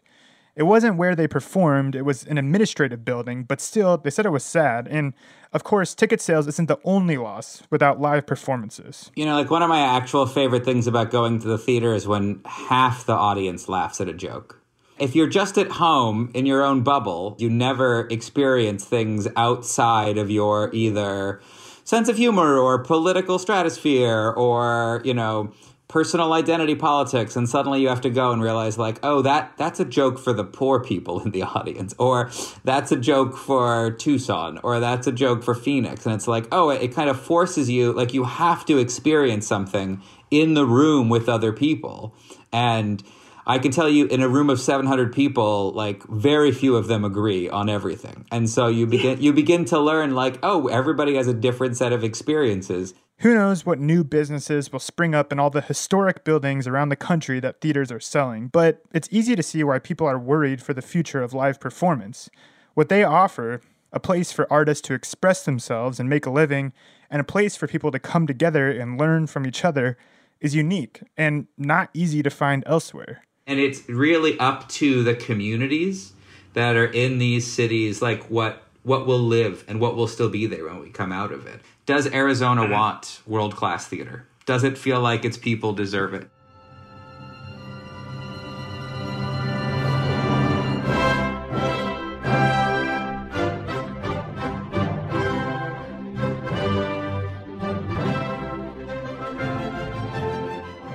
It 0.56 0.64
wasn't 0.64 0.98
where 0.98 1.16
they 1.16 1.28
performed, 1.28 1.96
it 1.96 2.04
was 2.04 2.26
an 2.26 2.38
administrative 2.38 3.04
building, 3.04 3.44
but 3.44 3.60
still, 3.60 3.98
they 3.98 4.12
said 4.12 4.26
it 4.26 4.30
was 4.30 4.44
sad. 4.44 4.88
And 4.88 5.14
of 5.52 5.64
course, 5.64 5.96
ticket 5.96 6.22
sales 6.22 6.48
isn't 6.48 6.68
the 6.68 6.80
only 6.84 7.18
loss 7.18 7.64
without 7.72 8.00
live 8.00 8.28
performances. 8.28 9.12
You 9.16 9.26
know, 9.26 9.36
like 9.36 9.50
one 9.50 9.64
of 9.64 9.70
my 9.70 9.80
actual 9.80 10.28
favorite 10.28 10.64
things 10.64 10.86
about 10.86 11.10
going 11.10 11.40
to 11.40 11.48
the 11.48 11.58
theater 11.58 11.94
is 11.96 12.08
when 12.08 12.42
half 12.46 13.06
the 13.06 13.14
audience 13.14 13.68
laughs 13.68 14.00
at 14.00 14.08
a 14.08 14.14
joke. 14.14 14.60
If 15.00 15.16
you're 15.16 15.28
just 15.28 15.58
at 15.58 15.72
home 15.72 16.30
in 16.36 16.46
your 16.46 16.64
own 16.64 16.84
bubble, 16.84 17.36
you 17.40 17.50
never 17.50 18.08
experience 18.10 18.86
things 18.86 19.28
outside 19.36 20.20
of 20.20 20.30
your 20.30 20.70
either 20.72 21.42
sense 21.84 22.10
of 22.10 22.18
humor 22.18 22.58
or 22.58 22.80
political 22.80 23.40
stratosphere 23.40 24.34
or, 24.36 25.02
you 25.04 25.14
know, 25.14 25.52
personal 25.94 26.34
identity 26.34 26.74
politics 26.74 27.36
and 27.36 27.48
suddenly 27.48 27.80
you 27.80 27.88
have 27.88 28.02
to 28.02 28.10
go 28.10 28.32
and 28.32 28.42
realize 28.42 28.80
like 28.80 28.98
oh 29.04 29.22
that 29.22 29.54
that's 29.58 29.80
a 29.80 29.86
joke 29.86 30.18
for 30.18 30.34
the 30.34 30.44
poor 30.44 30.80
people 30.80 31.22
in 31.22 31.30
the 31.30 31.44
audience 31.56 31.94
or 32.00 32.32
that's 32.64 32.92
a 32.92 32.96
joke 32.96 33.38
for 33.38 33.92
Tucson 33.92 34.60
or 34.64 34.80
that's 34.80 35.06
a 35.06 35.12
joke 35.12 35.44
for 35.44 35.54
Phoenix. 35.54 36.08
And 36.08 36.16
it's 36.16 36.28
like 36.28 36.48
oh 36.52 36.72
it, 36.72 36.82
it 36.82 36.96
kind 36.96 37.12
of 37.12 37.20
forces 37.22 37.70
you 37.70 37.94
like 37.94 38.12
you 38.12 38.24
have 38.24 38.66
to 38.66 38.80
experience 38.80 39.46
something 39.46 40.02
in 40.32 40.56
the 40.56 40.66
room 40.66 41.10
with 41.10 41.30
other 41.30 41.54
people. 41.54 42.16
And 42.52 43.04
I 43.46 43.60
can 43.60 43.72
tell 43.72 43.90
you 43.90 44.06
in 44.06 44.22
a 44.22 44.30
room 44.30 44.50
of 44.50 44.60
700 44.60 45.12
people, 45.14 45.72
like 45.72 46.04
very 46.08 46.52
few 46.52 46.76
of 46.76 46.88
them 46.88 47.04
agree 47.04 47.50
on 47.50 47.70
everything. 47.70 48.26
And 48.32 48.50
so 48.50 48.68
you 48.68 48.88
begin 48.88 49.22
you 49.22 49.34
begin 49.34 49.66
to 49.66 49.80
learn 49.80 50.16
like, 50.16 50.40
oh, 50.44 50.68
everybody 50.68 51.16
has 51.16 51.28
a 51.28 51.34
different 51.34 51.76
set 51.76 51.92
of 51.92 52.04
experiences. 52.04 52.94
Who 53.20 53.36
knows 53.36 53.66
what 53.66 53.80
new 53.80 54.04
businesses 54.04 54.72
will 54.72 54.80
spring 54.80 55.14
up 55.14 55.32
in 55.32 55.40
all 55.40 55.50
the 55.50 55.62
historic 55.62 56.24
buildings 56.24 56.68
around 56.68 56.90
the 56.90 56.96
country 56.96 57.40
that 57.42 57.62
theaters 57.62 57.92
are 57.92 58.00
selling, 58.00 58.48
but 58.48 58.82
it's 58.94 59.08
easy 59.12 59.36
to 59.36 59.44
see 59.44 59.64
why 59.64 59.80
people 59.80 60.08
are 60.08 60.20
worried 60.20 60.62
for 60.62 60.74
the 60.74 60.82
future 60.82 61.22
of 61.22 61.34
live 61.34 61.60
performance. 61.60 62.30
What 62.74 62.90
they 62.90 63.04
offer, 63.04 63.62
a 63.92 64.00
place 64.00 64.32
for 64.32 64.52
artists 64.52 64.86
to 64.88 64.94
express 64.94 65.46
themselves 65.46 66.00
and 66.00 66.10
make 66.10 66.26
a 66.26 66.32
living, 66.32 66.74
and 67.10 67.22
a 67.22 67.26
place 67.26 67.56
for 67.56 67.68
people 67.68 67.92
to 67.92 68.00
come 68.00 68.26
together 68.26 68.70
and 68.70 69.00
learn 69.00 69.28
from 69.28 69.46
each 69.46 69.64
other, 69.64 69.98
is 70.42 70.56
unique 70.56 71.02
and 71.16 71.48
not 71.58 71.90
easy 71.94 72.24
to 72.24 72.30
find 72.30 72.64
elsewhere 72.66 73.22
and 73.46 73.60
it's 73.60 73.88
really 73.90 74.38
up 74.40 74.70
to 74.70 75.04
the 75.04 75.16
communities 75.16 76.14
that 76.54 76.76
are 76.76 76.86
in 76.86 77.18
these 77.18 77.52
cities 77.52 78.02
like 78.02 78.24
what 78.26 78.64
what 78.84 79.08
will 79.08 79.20
live 79.20 79.64
and 79.68 79.80
what 79.80 79.96
will 79.96 80.08
still 80.08 80.30
be 80.30 80.46
there 80.46 80.66
when 80.66 80.80
we 80.80 80.90
come 80.90 81.12
out 81.12 81.32
of 81.32 81.48
it. 81.48 81.62
Does 81.86 82.06
arizona 82.08 82.64
mm-hmm. 82.64 82.74
want 82.74 83.22
world 83.26 83.56
class 83.56 83.88
theater? 83.88 84.28
Does 84.46 84.64
it 84.64 84.78
feel 84.78 85.00
like 85.00 85.24
its 85.24 85.38
people 85.38 85.74
deserve 85.74 86.14
it 86.14 86.30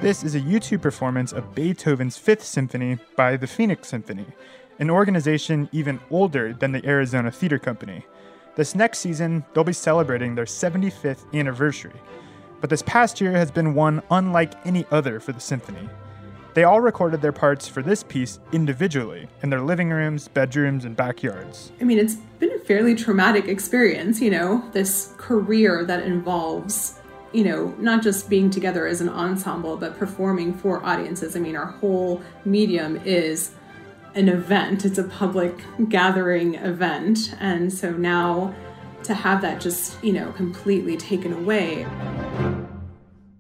This 0.09 0.25
is 0.25 0.35
a 0.35 0.41
YouTube 0.41 0.81
performance 0.81 1.35
of 1.35 1.55
Beethoven's 1.55 2.17
Fifth 2.17 2.43
Symphony 2.43 2.97
by 3.15 3.37
the 3.37 3.47
Phoenix 3.47 3.89
Symphony, 3.89 4.25
an 4.79 4.89
organization 4.89 5.69
even 5.71 6.01
older 6.11 6.55
than 6.55 6.73
the 6.73 6.83
Arizona 6.89 7.31
Theater 7.31 7.59
Company. 7.59 8.07
This 8.57 8.75
next 8.75 9.01
season, 9.01 9.45
they'll 9.53 9.65
be 9.65 9.75
celebrating 9.75 10.35
their 10.35 10.47
75th 10.47 11.31
anniversary, 11.35 11.93
but 12.63 12.71
this 12.71 12.81
past 12.81 13.21
year 13.21 13.33
has 13.33 13.51
been 13.51 13.75
one 13.75 14.03
unlike 14.11 14.55
any 14.67 14.87
other 14.91 15.21
for 15.21 15.33
the 15.33 15.41
symphony. 15.41 15.87
They 16.55 16.65
all 16.65 16.81
recorded 16.81 17.21
their 17.21 17.31
parts 17.31 17.69
for 17.69 17.83
this 17.83 18.03
piece 18.03 18.39
individually 18.53 19.29
in 19.43 19.51
their 19.51 19.61
living 19.61 19.91
rooms, 19.91 20.27
bedrooms, 20.27 20.87
and 20.87 20.97
backyards. 20.97 21.71
I 21.83 21.85
mean, 21.85 21.99
it's 21.99 22.15
been 22.39 22.53
a 22.53 22.59
fairly 22.61 22.95
traumatic 22.95 23.47
experience, 23.47 24.23
you 24.23 24.31
know, 24.31 24.67
this 24.73 25.13
career 25.19 25.85
that 25.85 26.05
involves 26.05 26.99
you 27.33 27.45
know, 27.45 27.75
not 27.79 28.03
just 28.03 28.31
being 28.31 28.51
together 28.51 28.87
as 28.87 29.01
an 29.01 29.09
ensemble, 29.09 29.77
but 29.77 29.99
performing 29.99 30.55
for 30.55 30.85
audiences. 30.85 31.37
I 31.37 31.41
mean, 31.41 31.57
our 31.57 31.67
whole 31.67 32.23
medium 32.45 32.97
is 33.05 33.53
an 34.15 34.29
event, 34.29 34.85
it's 34.85 34.99
a 34.99 35.05
public 35.05 35.63
gathering 35.89 36.55
event. 36.57 37.35
And 37.39 37.73
so 37.73 37.93
now 37.93 38.55
to 39.05 39.15
have 39.15 39.43
that 39.43 39.61
just, 39.61 40.03
you 40.03 40.13
know, 40.13 40.33
completely 40.33 40.97
taken 40.97 41.33
away. 41.33 41.85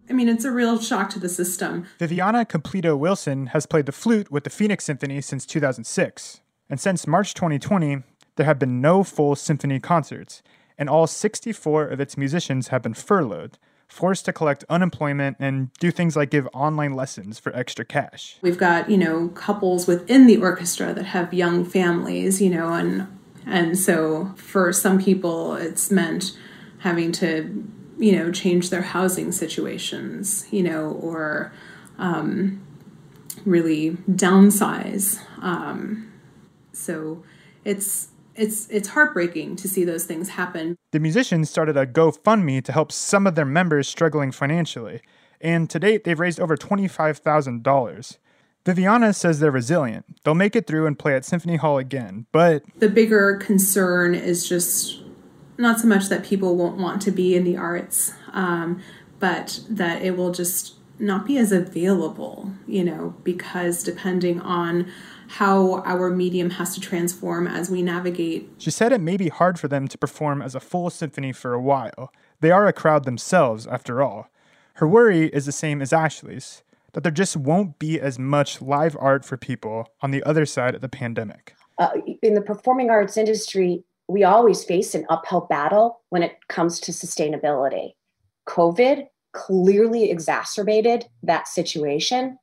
I 0.08 0.12
mean, 0.12 0.28
it's 0.28 0.44
a 0.44 0.50
real 0.50 0.80
shock 0.80 1.10
to 1.10 1.18
the 1.18 1.28
system. 1.28 1.86
Viviana 1.98 2.44
Cumplido 2.44 2.98
Wilson 2.98 3.48
has 3.48 3.66
played 3.66 3.86
the 3.86 3.92
flute 3.92 4.30
with 4.30 4.44
the 4.44 4.50
Phoenix 4.50 4.84
Symphony 4.84 5.20
since 5.20 5.44
2006. 5.44 6.40
And 6.70 6.80
since 6.80 7.06
March 7.06 7.34
2020, 7.34 8.02
there 8.36 8.46
have 8.46 8.58
been 8.58 8.80
no 8.80 9.02
full 9.02 9.34
symphony 9.34 9.80
concerts, 9.80 10.42
and 10.78 10.88
all 10.88 11.06
64 11.06 11.88
of 11.88 12.00
its 12.00 12.16
musicians 12.16 12.68
have 12.68 12.82
been 12.82 12.94
furloughed 12.94 13.58
forced 13.88 14.24
to 14.26 14.32
collect 14.32 14.64
unemployment 14.68 15.36
and 15.40 15.72
do 15.80 15.90
things 15.90 16.14
like 16.14 16.30
give 16.30 16.46
online 16.52 16.92
lessons 16.92 17.38
for 17.38 17.54
extra 17.56 17.84
cash. 17.84 18.36
We've 18.42 18.58
got, 18.58 18.90
you 18.90 18.98
know, 18.98 19.28
couples 19.28 19.86
within 19.86 20.26
the 20.26 20.36
orchestra 20.36 20.92
that 20.92 21.06
have 21.06 21.32
young 21.32 21.64
families, 21.64 22.40
you 22.40 22.50
know, 22.50 22.72
and 22.72 23.06
and 23.46 23.78
so 23.78 24.34
for 24.36 24.72
some 24.72 25.00
people 25.00 25.54
it's 25.54 25.90
meant 25.90 26.36
having 26.80 27.12
to, 27.12 27.66
you 27.98 28.12
know, 28.12 28.30
change 28.30 28.70
their 28.70 28.82
housing 28.82 29.32
situations, 29.32 30.46
you 30.50 30.62
know, 30.62 30.90
or 31.00 31.52
um, 31.98 32.60
really 33.44 33.92
downsize. 34.10 35.18
Um, 35.40 36.12
so 36.72 37.24
it's 37.64 38.08
it's 38.38 38.68
it's 38.70 38.88
heartbreaking 38.88 39.56
to 39.56 39.68
see 39.68 39.84
those 39.84 40.04
things 40.04 40.30
happen. 40.30 40.76
The 40.92 41.00
musicians 41.00 41.50
started 41.50 41.76
a 41.76 41.86
GoFundMe 41.86 42.64
to 42.64 42.72
help 42.72 42.92
some 42.92 43.26
of 43.26 43.34
their 43.34 43.44
members 43.44 43.88
struggling 43.88 44.32
financially, 44.32 45.02
and 45.40 45.68
to 45.68 45.78
date 45.78 46.04
they've 46.04 46.18
raised 46.18 46.40
over 46.40 46.56
$25,000. 46.56 48.18
Viviana 48.64 49.12
says 49.12 49.40
they're 49.40 49.50
resilient. 49.50 50.04
They'll 50.24 50.34
make 50.34 50.54
it 50.54 50.66
through 50.66 50.86
and 50.86 50.98
play 50.98 51.14
at 51.14 51.24
Symphony 51.24 51.56
Hall 51.56 51.78
again, 51.78 52.26
but 52.32 52.62
the 52.78 52.88
bigger 52.88 53.36
concern 53.36 54.14
is 54.14 54.48
just 54.48 55.02
not 55.58 55.80
so 55.80 55.88
much 55.88 56.08
that 56.08 56.24
people 56.24 56.56
won't 56.56 56.78
want 56.78 57.02
to 57.02 57.10
be 57.10 57.34
in 57.34 57.44
the 57.44 57.56
arts, 57.56 58.12
um, 58.32 58.80
but 59.18 59.60
that 59.68 60.02
it 60.02 60.16
will 60.16 60.30
just 60.30 60.74
not 60.98 61.26
be 61.26 61.38
as 61.38 61.52
available, 61.52 62.50
you 62.66 62.84
know, 62.84 63.14
because 63.22 63.82
depending 63.82 64.40
on 64.40 64.90
how 65.28 65.82
our 65.82 66.10
medium 66.10 66.50
has 66.50 66.74
to 66.74 66.80
transform 66.80 67.46
as 67.46 67.70
we 67.70 67.82
navigate. 67.82 68.50
She 68.58 68.70
said 68.70 68.92
it 68.92 69.00
may 69.00 69.16
be 69.16 69.28
hard 69.28 69.60
for 69.60 69.68
them 69.68 69.86
to 69.88 69.98
perform 69.98 70.40
as 70.40 70.54
a 70.54 70.60
full 70.60 70.88
symphony 70.88 71.32
for 71.32 71.52
a 71.52 71.60
while. 71.60 72.12
They 72.40 72.50
are 72.50 72.66
a 72.66 72.72
crowd 72.72 73.04
themselves, 73.04 73.66
after 73.66 74.02
all. 74.02 74.30
Her 74.74 74.88
worry 74.88 75.26
is 75.26 75.44
the 75.44 75.52
same 75.52 75.82
as 75.82 75.92
Ashley's 75.92 76.62
that 76.92 77.02
there 77.02 77.12
just 77.12 77.36
won't 77.36 77.78
be 77.78 78.00
as 78.00 78.18
much 78.18 78.62
live 78.62 78.96
art 78.98 79.24
for 79.24 79.36
people 79.36 79.88
on 80.00 80.10
the 80.10 80.22
other 80.24 80.46
side 80.46 80.74
of 80.74 80.80
the 80.80 80.88
pandemic. 80.88 81.54
Uh, 81.76 81.90
in 82.22 82.34
the 82.34 82.40
performing 82.40 82.88
arts 82.88 83.16
industry, 83.16 83.84
we 84.08 84.24
always 84.24 84.64
face 84.64 84.94
an 84.94 85.04
uphill 85.10 85.42
battle 85.42 86.00
when 86.08 86.22
it 86.22 86.38
comes 86.48 86.80
to 86.80 86.92
sustainability. 86.92 87.92
COVID 88.48 89.06
clearly 89.38 90.10
exacerbated 90.10 91.06
that 91.22 91.48
situation. 91.48 92.38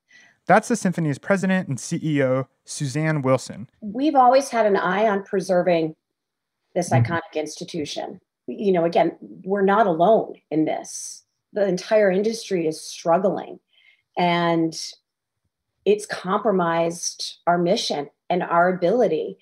That's 0.48 0.68
the 0.68 0.76
symphony's 0.76 1.18
president 1.18 1.68
and 1.68 1.78
CEO, 1.78 2.48
Suzanne 2.66 3.22
Wilson. 3.22 3.68
We've 3.82 4.16
always 4.16 4.50
had 4.50 4.66
an 4.66 4.78
eye 4.78 5.08
on 5.08 5.24
preserving 5.24 5.96
this 6.76 6.90
mm-hmm. 6.90 7.12
iconic 7.12 7.34
institution. 7.36 8.20
You 8.48 8.72
know, 8.72 8.86
again, 8.86 9.18
we're 9.22 9.64
not 9.64 9.88
alone 9.88 10.36
in 10.52 10.66
this. 10.66 11.24
The 11.54 11.68
entire 11.68 12.12
industry 12.12 12.68
is 12.68 12.82
struggling 12.82 13.60
and 14.18 14.76
it's 15.86 16.06
compromised 16.06 17.38
our 17.48 17.58
mission 17.58 18.10
and 18.30 18.44
our 18.44 18.70
ability 18.70 19.38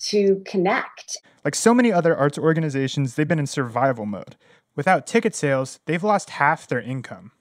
to 0.00 0.42
connect. 0.46 1.18
Like 1.44 1.54
so 1.54 1.74
many 1.74 1.92
other 1.92 2.16
arts 2.16 2.38
organizations, 2.38 3.14
they've 3.14 3.28
been 3.28 3.38
in 3.38 3.46
survival 3.46 4.06
mode. 4.06 4.36
Without 4.80 5.06
ticket 5.06 5.34
sales, 5.34 5.78
they've 5.84 6.02
lost 6.02 6.30
half 6.30 6.66
their 6.66 6.80
income. 6.80 7.32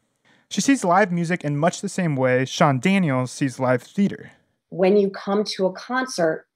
She 0.49 0.59
sees 0.59 0.83
live 0.83 1.09
music 1.09 1.45
in 1.45 1.55
much 1.55 1.79
the 1.79 1.87
same 1.87 2.17
way 2.17 2.43
Sean 2.43 2.81
Daniels 2.81 3.31
sees 3.31 3.61
live 3.61 3.81
theater. 3.81 4.31
When 4.71 4.97
you 4.97 5.09
come 5.09 5.45
to 5.55 5.65
a 5.65 5.71
concert, 5.71 6.47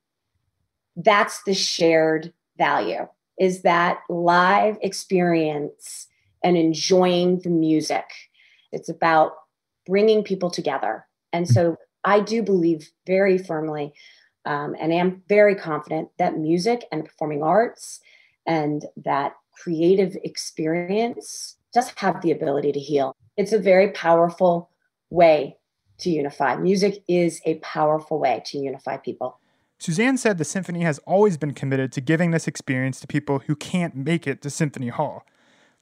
that's 0.97 1.41
the 1.43 1.53
shared 1.53 2.33
value 2.57 3.07
is 3.39 3.61
that 3.61 3.99
live 4.09 4.77
experience 4.81 6.07
and 6.43 6.57
enjoying 6.57 7.39
the 7.39 7.49
music. 7.49 8.03
It's 8.73 8.89
about 8.89 9.35
bringing 9.85 10.21
people 10.21 10.51
together. 10.51 11.05
And 11.31 11.47
so 11.47 11.77
I 12.03 12.19
do 12.19 12.43
believe 12.43 12.91
very 13.07 13.37
firmly 13.37 13.93
um, 14.43 14.75
and 14.77 14.91
am 14.91 15.23
very 15.29 15.55
confident 15.55 16.09
that 16.19 16.37
music 16.37 16.83
and 16.91 17.05
performing 17.05 17.41
arts 17.41 18.01
and 18.45 18.83
that 18.97 19.35
creative 19.61 20.17
experience 20.23 21.57
does 21.73 21.91
have 21.97 22.21
the 22.21 22.31
ability 22.31 22.71
to 22.71 22.79
heal. 22.79 23.15
It's 23.37 23.53
a 23.53 23.59
very 23.59 23.91
powerful 23.91 24.69
way 25.09 25.57
to 25.99 26.09
unify. 26.09 26.55
Music 26.55 27.03
is 27.07 27.41
a 27.45 27.55
powerful 27.55 28.19
way 28.19 28.41
to 28.45 28.57
unify 28.57 28.97
people. 28.97 29.39
Suzanne 29.79 30.17
said 30.17 30.37
the 30.37 30.45
symphony 30.45 30.81
has 30.81 30.99
always 30.99 31.37
been 31.37 31.53
committed 31.53 31.91
to 31.91 32.01
giving 32.01 32.31
this 32.31 32.47
experience 32.47 32.99
to 33.01 33.07
people 33.07 33.39
who 33.39 33.55
can't 33.55 33.95
make 33.95 34.27
it 34.27 34.41
to 34.41 34.49
Symphony 34.49 34.89
Hall. 34.89 35.25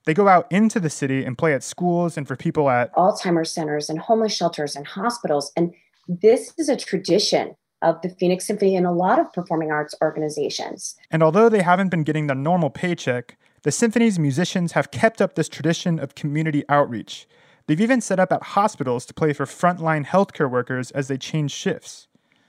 They 0.06 0.14
go 0.14 0.28
out 0.28 0.52
into 0.52 0.80
the 0.80 0.90
city 0.90 1.24
and 1.24 1.38
play 1.38 1.54
at 1.54 1.64
schools 1.64 2.18
and 2.18 2.28
for 2.28 2.36
people 2.36 2.70
at 2.70 2.94
Alzheimer's 2.96 3.52
centers 3.52 3.90
and 3.90 4.00
homeless 4.00 4.36
shelters 4.36 4.76
and 4.76 4.88
hospitals. 4.88 5.52
And 5.56 5.74
this 6.08 6.54
is 6.58 6.70
a 6.70 6.76
tradition 6.76 7.56
of 7.84 8.02
the 8.02 8.10
Phoenix 8.10 8.48
Symphony 8.48 8.76
and 8.76 8.88
a 8.88 8.92
lot 8.92 9.20
of 9.20 9.32
performing 9.34 9.72
arts 9.72 9.94
organizations. 10.02 10.96
And 11.12 11.22
although 11.22 11.50
they 11.50 11.62
haven't 11.62 11.90
been 11.90 12.04
getting 12.04 12.28
the 12.28 12.36
normal 12.36 12.70
paycheck, 12.70 13.38
the 13.64 13.72
symphony's 13.72 14.18
musicians 14.18 14.72
have 14.72 14.92
kept 14.92 15.22
up 15.22 15.36
this 15.36 15.50
tradition 15.50 16.00
of 16.00 16.16
community 16.16 16.64
outreach. 16.68 17.28
They've 17.68 17.80
even 17.80 18.02
set 18.02 18.20
up 18.20 18.32
at 18.32 18.44
hospitals 18.44 19.06
to 19.06 19.14
play 19.14 19.34
for 19.34 19.46
frontline 19.46 20.06
healthcare 20.06 20.50
workers 20.50 20.92
as 20.92 21.08
they 21.08 21.18
change 21.18 21.52
shifts. 21.52 22.08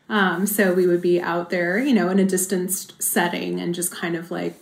Um, 0.08 0.46
so 0.46 0.72
we 0.72 0.86
would 0.86 1.02
be 1.02 1.20
out 1.20 1.50
there, 1.50 1.78
you 1.78 1.94
know, 1.94 2.08
in 2.08 2.18
a 2.18 2.24
distanced 2.24 3.02
setting 3.02 3.60
and 3.60 3.74
just 3.74 3.94
kind 3.94 4.16
of 4.16 4.30
like 4.30 4.54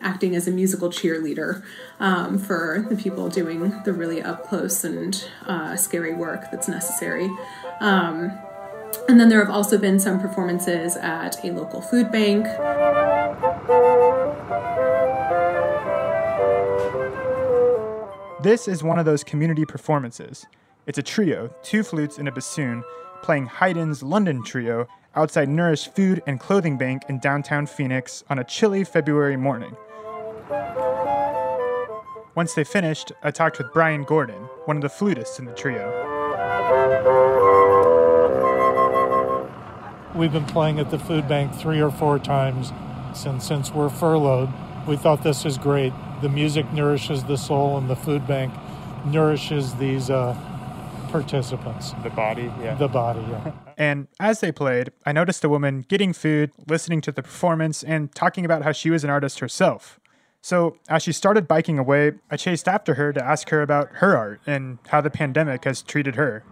acting 0.00 0.34
as 0.34 0.48
a 0.48 0.50
musical 0.50 0.88
cheerleader 0.88 1.62
um, 2.00 2.38
for 2.38 2.86
the 2.88 2.96
people 2.96 3.28
doing 3.28 3.82
the 3.84 3.92
really 3.92 4.20
up 4.22 4.44
close 4.44 4.84
and 4.84 5.28
uh, 5.46 5.76
scary 5.76 6.14
work 6.14 6.50
that's 6.50 6.68
necessary. 6.68 7.30
Um, 7.80 8.32
and 9.08 9.20
then 9.20 9.28
there 9.28 9.44
have 9.44 9.54
also 9.54 9.78
been 9.78 9.98
some 9.98 10.20
performances 10.20 10.96
at 10.96 11.44
a 11.44 11.50
local 11.50 11.80
food 11.80 12.10
bank. 12.10 12.46
This 18.42 18.66
is 18.66 18.82
one 18.82 18.98
of 18.98 19.04
those 19.04 19.22
community 19.22 19.64
performances. 19.64 20.46
It's 20.88 20.98
a 20.98 21.02
trio, 21.02 21.54
two 21.62 21.84
flutes 21.84 22.18
and 22.18 22.26
a 22.26 22.32
bassoon, 22.32 22.82
playing 23.22 23.46
Haydn's 23.46 24.02
London 24.02 24.42
Trio 24.42 24.88
outside 25.14 25.48
Nourish 25.48 25.86
Food 25.86 26.24
and 26.26 26.40
Clothing 26.40 26.76
Bank 26.76 27.02
in 27.08 27.20
downtown 27.20 27.66
Phoenix 27.66 28.24
on 28.28 28.40
a 28.40 28.44
chilly 28.44 28.82
February 28.82 29.36
morning. 29.36 29.76
Once 32.34 32.54
they 32.54 32.64
finished, 32.64 33.12
I 33.22 33.30
talked 33.30 33.58
with 33.58 33.72
Brian 33.72 34.02
Gordon, 34.02 34.42
one 34.64 34.76
of 34.76 34.82
the 34.82 34.88
flutists 34.88 35.38
in 35.38 35.44
the 35.44 35.52
trio. 35.52 35.86
We've 40.16 40.32
been 40.32 40.46
playing 40.46 40.80
at 40.80 40.90
the 40.90 40.98
food 40.98 41.28
bank 41.28 41.54
three 41.54 41.80
or 41.80 41.92
four 41.92 42.18
times 42.18 42.72
since 43.14 43.46
since 43.46 43.70
we're 43.70 43.88
furloughed. 43.88 44.52
We 44.86 44.96
thought 44.96 45.22
this 45.22 45.44
is 45.46 45.58
great. 45.58 45.92
The 46.22 46.28
music 46.28 46.72
nourishes 46.72 47.24
the 47.24 47.36
soul, 47.36 47.78
and 47.78 47.88
the 47.88 47.96
food 47.96 48.26
bank 48.26 48.52
nourishes 49.06 49.74
these 49.74 50.10
uh, 50.10 50.36
participants. 51.10 51.92
The 52.02 52.10
body, 52.10 52.52
yeah. 52.60 52.74
The 52.74 52.88
body, 52.88 53.20
yeah. 53.28 53.52
And 53.78 54.06
as 54.20 54.40
they 54.40 54.52
played, 54.52 54.92
I 55.06 55.12
noticed 55.12 55.42
a 55.44 55.48
woman 55.48 55.84
getting 55.88 56.12
food, 56.12 56.52
listening 56.68 57.00
to 57.02 57.12
the 57.12 57.22
performance, 57.22 57.82
and 57.82 58.14
talking 58.14 58.44
about 58.44 58.62
how 58.62 58.70
she 58.70 58.90
was 58.90 59.02
an 59.02 59.10
artist 59.10 59.38
herself. 59.40 59.98
So, 60.42 60.76
as 60.88 61.02
she 61.02 61.12
started 61.12 61.48
biking 61.48 61.78
away, 61.78 62.12
I 62.30 62.36
chased 62.36 62.68
after 62.68 62.94
her 62.94 63.12
to 63.12 63.24
ask 63.24 63.48
her 63.48 63.62
about 63.62 63.88
her 63.94 64.16
art 64.16 64.40
and 64.46 64.78
how 64.88 65.00
the 65.00 65.10
pandemic 65.10 65.64
has 65.64 65.82
treated 65.82 66.16
her. 66.16 66.44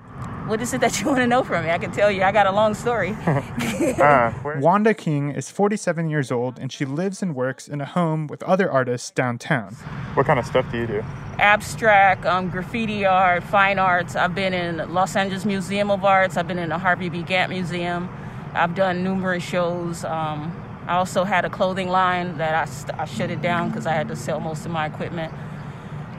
What 0.46 0.61
is 0.61 0.74
it 0.74 0.80
that 0.80 1.00
you 1.00 1.06
want 1.06 1.20
to 1.20 1.28
know 1.28 1.44
from 1.44 1.64
me? 1.64 1.70
I 1.70 1.78
can 1.78 1.92
tell 1.92 2.11
you, 2.11 2.24
I 2.24 2.33
got 2.33 2.46
a 2.46 2.50
long 2.50 2.74
story. 2.74 3.16
uh, 3.26 4.33
Wanda 4.56 4.94
King 4.94 5.30
is 5.30 5.48
47 5.48 6.11
years 6.11 6.33
old 6.33 6.59
and 6.59 6.72
she 6.72 6.85
lives 6.85 7.22
and 7.22 7.37
works 7.37 7.68
in 7.68 7.80
a 7.80 7.85
home 7.85 8.26
with 8.26 8.42
other 8.42 8.68
artists 8.68 9.12
downtown. 9.12 9.74
What 10.14 10.26
kind 10.26 10.40
of 10.40 10.46
stuff 10.46 10.68
do 10.72 10.78
you 10.78 10.87
do? 10.88 11.04
Abstract, 11.38 12.26
um, 12.26 12.50
graffiti 12.50 13.04
art, 13.04 13.44
fine 13.44 13.78
arts. 13.78 14.16
I've 14.16 14.35
been 14.35 14.52
in 14.52 14.92
Los 14.92 15.14
Angeles 15.14 15.44
Museum 15.44 15.90
of 15.90 16.04
Arts, 16.04 16.37
I've 16.37 16.48
been 16.48 16.59
in 16.59 16.70
the 16.70 16.78
Harvey 16.78 17.09
B. 17.09 17.22
Gantt 17.22 17.50
Museum, 17.50 18.09
I've 18.52 18.74
done 18.74 19.04
numerous 19.04 19.44
shows. 19.44 20.04
Um, 20.04 20.52
I 20.87 20.96
also 20.96 21.22
had 21.22 21.44
a 21.44 21.50
clothing 21.50 21.88
line 21.88 22.38
that 22.38 22.54
I, 22.54 22.64
st- 22.64 22.98
I 22.98 23.04
shut 23.04 23.30
it 23.30 23.40
down 23.40 23.68
because 23.68 23.87
I 23.87 23.92
had 23.92 24.09
to 24.09 24.16
sell 24.16 24.40
most 24.40 24.66
of 24.66 24.72
my 24.72 24.87
equipment. 24.87 25.33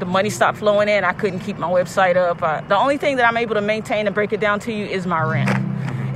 The 0.01 0.07
money 0.07 0.31
stopped 0.31 0.57
flowing 0.57 0.89
in. 0.89 1.03
I 1.03 1.13
couldn't 1.13 1.41
keep 1.41 1.59
my 1.59 1.69
website 1.69 2.15
up. 2.15 2.41
I, 2.41 2.61
the 2.61 2.75
only 2.75 2.97
thing 2.97 3.17
that 3.17 3.27
I'm 3.27 3.37
able 3.37 3.53
to 3.53 3.61
maintain 3.61 4.07
and 4.07 4.15
break 4.15 4.33
it 4.33 4.39
down 4.39 4.59
to 4.61 4.73
you 4.73 4.83
is 4.83 5.05
my 5.05 5.21
rent. 5.21 5.47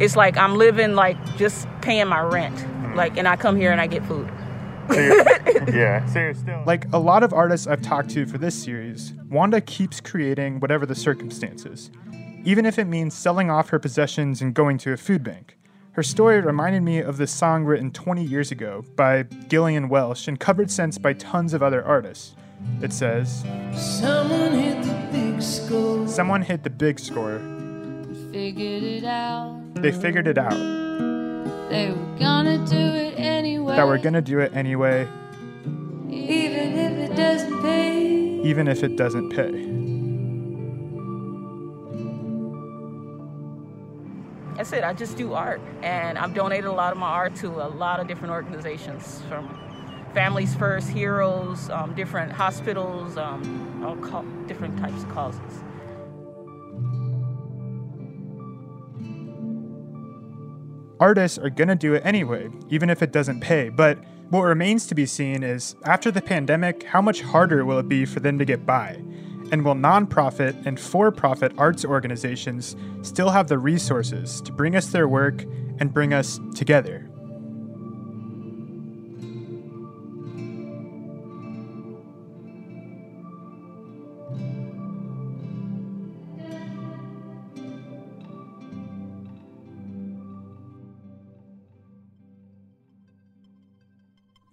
It's 0.02 0.15
like 0.15 0.38
I'm 0.38 0.56
living 0.56 0.95
like 0.95 1.24
just 1.38 1.67
paying 1.84 2.08
my 2.08 2.21
rent. 2.21 2.56
Mm-hmm. 2.56 2.95
Like, 2.95 3.15
and 3.15 3.28
I 3.28 3.36
come 3.36 3.56
here 3.56 3.71
and 3.71 3.80
I 3.80 3.86
get 3.86 4.04
food. 4.08 4.28
yeah. 5.71 6.04
So 6.08 6.34
still 6.34 6.63
like 6.65 6.91
a 6.93 6.98
lot 6.98 7.21
of 7.21 7.32
artists 7.32 7.67
I've 7.67 7.84
talked 7.84 8.10
to 8.10 8.26
for 8.26 8.39
this 8.39 8.56
series, 8.56 9.13
Wanda 9.30 9.62
keeps 9.62 10.02
creating 10.02 10.62
whatever 10.62 10.88
the 10.88 10.95
circumstances, 10.95 11.91
even 12.43 12.65
if 12.65 12.80
it 12.80 12.86
means 12.86 13.13
selling 13.13 13.52
off 13.52 13.69
her 13.69 13.78
possessions 13.78 14.41
and 14.41 14.56
going 14.56 14.80
to 14.80 14.93
a 14.93 14.98
food 14.98 15.24
bank. 15.24 15.60
Her 15.91 16.02
story 16.02 16.41
reminded 16.41 16.82
me 16.82 17.02
of 17.02 17.17
this 17.17 17.32
song 17.32 17.65
written 17.65 17.91
20 17.91 18.24
years 18.24 18.52
ago 18.52 18.84
by 18.95 19.28
Gillian 19.48 19.89
Welch 19.89 20.28
and 20.28 20.39
covered 20.39 20.71
since 20.71 20.98
by 20.98 21.13
tons 21.13 21.54
of 21.54 21.62
other 21.62 21.86
artists. 21.86 22.36
It 22.82 22.93
says 22.93 23.43
Someone 23.73 24.51
hit 24.51 24.84
the 24.84 25.08
big 25.12 25.41
score. 25.41 26.08
Someone 26.08 26.41
hit 26.41 26.63
the 26.63 26.69
big 26.69 26.99
score. 26.99 27.39
Figured 28.32 28.84
it 28.84 29.04
out. 29.04 29.62
They 29.75 29.91
figured 29.91 30.28
it 30.28 30.38
out. 30.38 30.58
They 31.69 31.89
were 31.89 32.19
gonna 32.19 32.65
do 32.65 32.78
it 32.78 33.19
anyway. 33.19 33.75
That 33.75 33.88
we're 33.88 33.97
gonna 33.97 34.21
do 34.21 34.39
it 34.39 34.54
anyway. 34.56 35.08
Even 36.10 36.78
if 36.78 37.12
it 37.12 37.15
doesn't 37.15 37.62
pay. 37.62 38.41
Even 38.43 38.67
if 38.67 38.84
it 38.84 38.95
doesn't 38.95 39.30
pay. 39.32 39.51
That's 44.56 44.71
it. 44.71 44.84
I 44.84 44.93
just 44.93 45.17
do 45.17 45.34
art, 45.34 45.60
and 45.84 46.17
I've 46.17 46.34
donated 46.34 46.65
a 46.65 46.71
lot 46.71 46.93
of 46.93 46.97
my 46.97 47.10
art 47.10 47.36
to 47.38 47.47
a 47.47 47.67
lot 47.67 47.99
of 47.99 48.08
different 48.08 48.32
organizations, 48.32 49.21
from 49.28 49.49
Families 50.15 50.56
First, 50.56 50.89
Heroes, 50.91 51.69
um, 51.69 51.93
different 51.93 52.32
hospitals, 52.32 53.17
um, 53.17 53.84
all 53.86 53.97
co- 53.97 54.23
different 54.47 54.80
types 54.80 55.04
of 55.04 55.10
causes. 55.10 55.41
Artists 61.01 61.38
are 61.38 61.49
gonna 61.49 61.75
do 61.75 61.95
it 61.95 62.01
anyway, 62.06 62.49
even 62.69 62.89
if 62.89 63.04
it 63.04 63.12
doesn't 63.12 63.41
pay. 63.41 63.67
But 63.67 63.99
what 64.30 64.43
remains 64.43 64.88
to 64.88 64.95
be 64.95 65.06
seen 65.06 65.43
is 65.43 65.75
after 65.84 66.12
the 66.12 66.21
pandemic, 66.21 66.84
how 66.84 67.01
much 67.01 67.21
harder 67.21 67.65
will 67.65 67.78
it 67.80 67.89
be 67.89 68.06
for 68.06 68.21
them 68.21 68.39
to 68.39 68.45
get 68.45 68.65
by? 68.65 69.04
And 69.51 69.65
will 69.65 69.75
nonprofit 69.75 70.65
and 70.65 70.80
for 70.80 71.12
profit 71.12 71.51
arts 71.58 71.84
organizations 71.84 72.78
still 73.01 73.32
have 73.32 73.49
the 73.49 73.60
resources 73.60 74.39
to 74.43 74.54
bring 74.54 74.78
us 74.78 74.88
their 74.88 75.10
work 75.10 75.43
and 75.80 75.93
bring 75.93 76.13
us 76.13 76.39
together? 76.56 77.10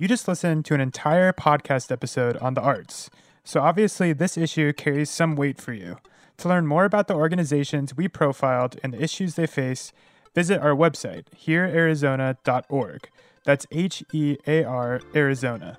You 0.02 0.08
just 0.08 0.26
listened 0.26 0.64
to 0.64 0.74
an 0.74 0.80
entire 0.80 1.32
podcast 1.32 1.92
episode 1.92 2.36
on 2.38 2.54
the 2.54 2.60
arts. 2.60 3.08
So 3.44 3.60
obviously, 3.60 4.12
this 4.12 4.36
issue 4.36 4.72
carries 4.72 5.10
some 5.10 5.36
weight 5.36 5.60
for 5.60 5.72
you. 5.72 5.98
To 6.38 6.48
learn 6.48 6.66
more 6.66 6.84
about 6.84 7.06
the 7.06 7.14
organizations 7.14 7.96
we 7.96 8.08
profiled 8.08 8.80
and 8.82 8.92
the 8.92 9.00
issues 9.00 9.36
they 9.36 9.46
face, 9.46 9.92
visit 10.34 10.60
our 10.60 10.74
website, 10.74 11.26
heararizona.org. 11.46 13.10
That's 13.44 13.68
H 13.70 14.02
E 14.12 14.38
A 14.44 14.64
R 14.64 15.00
Arizona. 15.14 15.78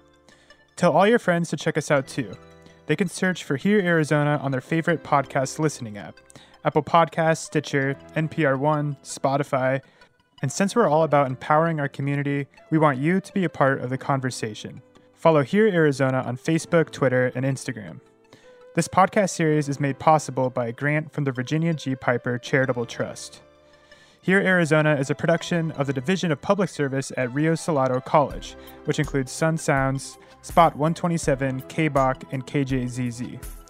Tell 0.77 0.93
all 0.93 1.05
your 1.05 1.19
friends 1.19 1.49
to 1.49 1.57
check 1.57 1.77
us 1.77 1.91
out 1.91 2.07
too. 2.07 2.31
They 2.85 2.95
can 2.95 3.09
search 3.09 3.43
for 3.43 3.57
Hear 3.57 3.81
Arizona 3.81 4.39
on 4.41 4.51
their 4.51 4.61
favorite 4.61 5.03
podcast 5.03 5.59
listening 5.59 5.97
app 5.97 6.15
Apple 6.63 6.83
Podcasts, 6.83 7.39
Stitcher, 7.39 7.97
NPR 8.15 8.57
One, 8.57 8.95
Spotify. 9.03 9.81
And 10.43 10.51
since 10.51 10.75
we're 10.75 10.89
all 10.89 11.03
about 11.03 11.27
empowering 11.27 11.79
our 11.79 11.87
community, 11.87 12.47
we 12.69 12.77
want 12.77 12.99
you 12.99 13.21
to 13.21 13.33
be 13.33 13.45
a 13.45 13.49
part 13.49 13.79
of 13.79 13.89
the 13.89 13.97
conversation. 13.97 14.81
Follow 15.13 15.41
Hear 15.41 15.67
Arizona 15.67 16.21
on 16.21 16.35
Facebook, 16.35 16.91
Twitter, 16.91 17.31
and 17.33 17.45
Instagram. 17.45 18.01
This 18.75 18.89
podcast 18.89 19.29
series 19.29 19.69
is 19.69 19.79
made 19.79 19.99
possible 19.99 20.49
by 20.49 20.67
a 20.67 20.73
grant 20.73 21.13
from 21.13 21.23
the 21.23 21.31
Virginia 21.31 21.73
G. 21.73 21.95
Piper 21.95 22.37
Charitable 22.37 22.85
Trust. 22.85 23.41
Hear 24.21 24.39
Arizona 24.39 24.95
is 24.95 25.09
a 25.09 25.15
production 25.15 25.71
of 25.71 25.87
the 25.87 25.93
Division 25.93 26.29
of 26.29 26.41
Public 26.41 26.67
Service 26.67 27.13
at 27.15 27.33
Rio 27.33 27.55
Salado 27.55 28.01
College, 28.01 28.57
which 28.83 28.99
includes 28.99 29.31
Sun 29.31 29.57
Sounds, 29.59 30.17
Spot 30.41 30.75
127, 30.75 31.61
KBach, 31.61 32.23
and 32.33 32.45
KJZZ. 32.45 33.62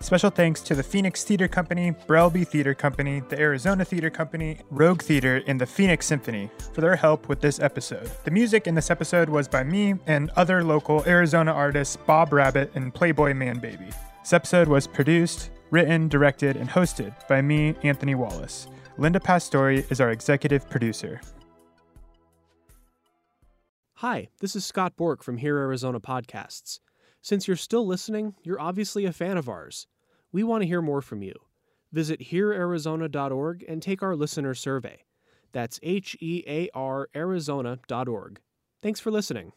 Special 0.00 0.30
thanks 0.30 0.60
to 0.62 0.76
the 0.76 0.82
Phoenix 0.82 1.24
Theater 1.24 1.48
Company, 1.48 1.92
Brelby 2.06 2.46
Theater 2.46 2.72
Company, 2.72 3.20
the 3.28 3.38
Arizona 3.38 3.84
Theater 3.84 4.10
Company, 4.10 4.58
Rogue 4.70 5.02
Theater, 5.02 5.42
and 5.48 5.60
the 5.60 5.66
Phoenix 5.66 6.06
Symphony 6.06 6.50
for 6.72 6.80
their 6.80 6.94
help 6.94 7.28
with 7.28 7.40
this 7.40 7.58
episode. 7.58 8.08
The 8.24 8.30
music 8.30 8.68
in 8.68 8.76
this 8.76 8.90
episode 8.90 9.28
was 9.28 9.48
by 9.48 9.64
me 9.64 9.96
and 10.06 10.30
other 10.36 10.62
local 10.62 11.04
Arizona 11.06 11.52
artists 11.52 11.96
Bob 11.96 12.32
Rabbit 12.32 12.70
and 12.76 12.94
Playboy 12.94 13.32
Manbaby. 13.32 13.92
This 14.22 14.32
episode 14.32 14.68
was 14.68 14.86
produced, 14.86 15.50
written, 15.70 16.08
directed, 16.08 16.56
and 16.56 16.70
hosted 16.70 17.12
by 17.26 17.42
me, 17.42 17.74
Anthony 17.82 18.14
Wallace. 18.14 18.68
Linda 18.98 19.18
Pastori 19.18 19.90
is 19.90 20.00
our 20.00 20.10
executive 20.10 20.70
producer. 20.70 21.20
Hi, 23.94 24.28
this 24.38 24.54
is 24.54 24.64
Scott 24.64 24.96
Bork 24.96 25.24
from 25.24 25.38
Hear 25.38 25.58
Arizona 25.58 25.98
Podcasts. 25.98 26.78
Since 27.28 27.46
you're 27.46 27.58
still 27.58 27.86
listening, 27.86 28.36
you're 28.42 28.58
obviously 28.58 29.04
a 29.04 29.12
fan 29.12 29.36
of 29.36 29.50
ours. 29.50 29.86
We 30.32 30.42
want 30.42 30.62
to 30.62 30.66
hear 30.66 30.80
more 30.80 31.02
from 31.02 31.22
you. 31.22 31.34
Visit 31.92 32.20
heararizona.org 32.20 33.66
and 33.68 33.82
take 33.82 34.02
our 34.02 34.16
listener 34.16 34.54
survey. 34.54 35.04
That's 35.52 35.78
H 35.82 36.16
E 36.22 36.42
A 36.48 36.70
R 36.72 37.10
Arizona.org. 37.14 38.40
Thanks 38.80 39.00
for 39.00 39.10
listening. 39.10 39.52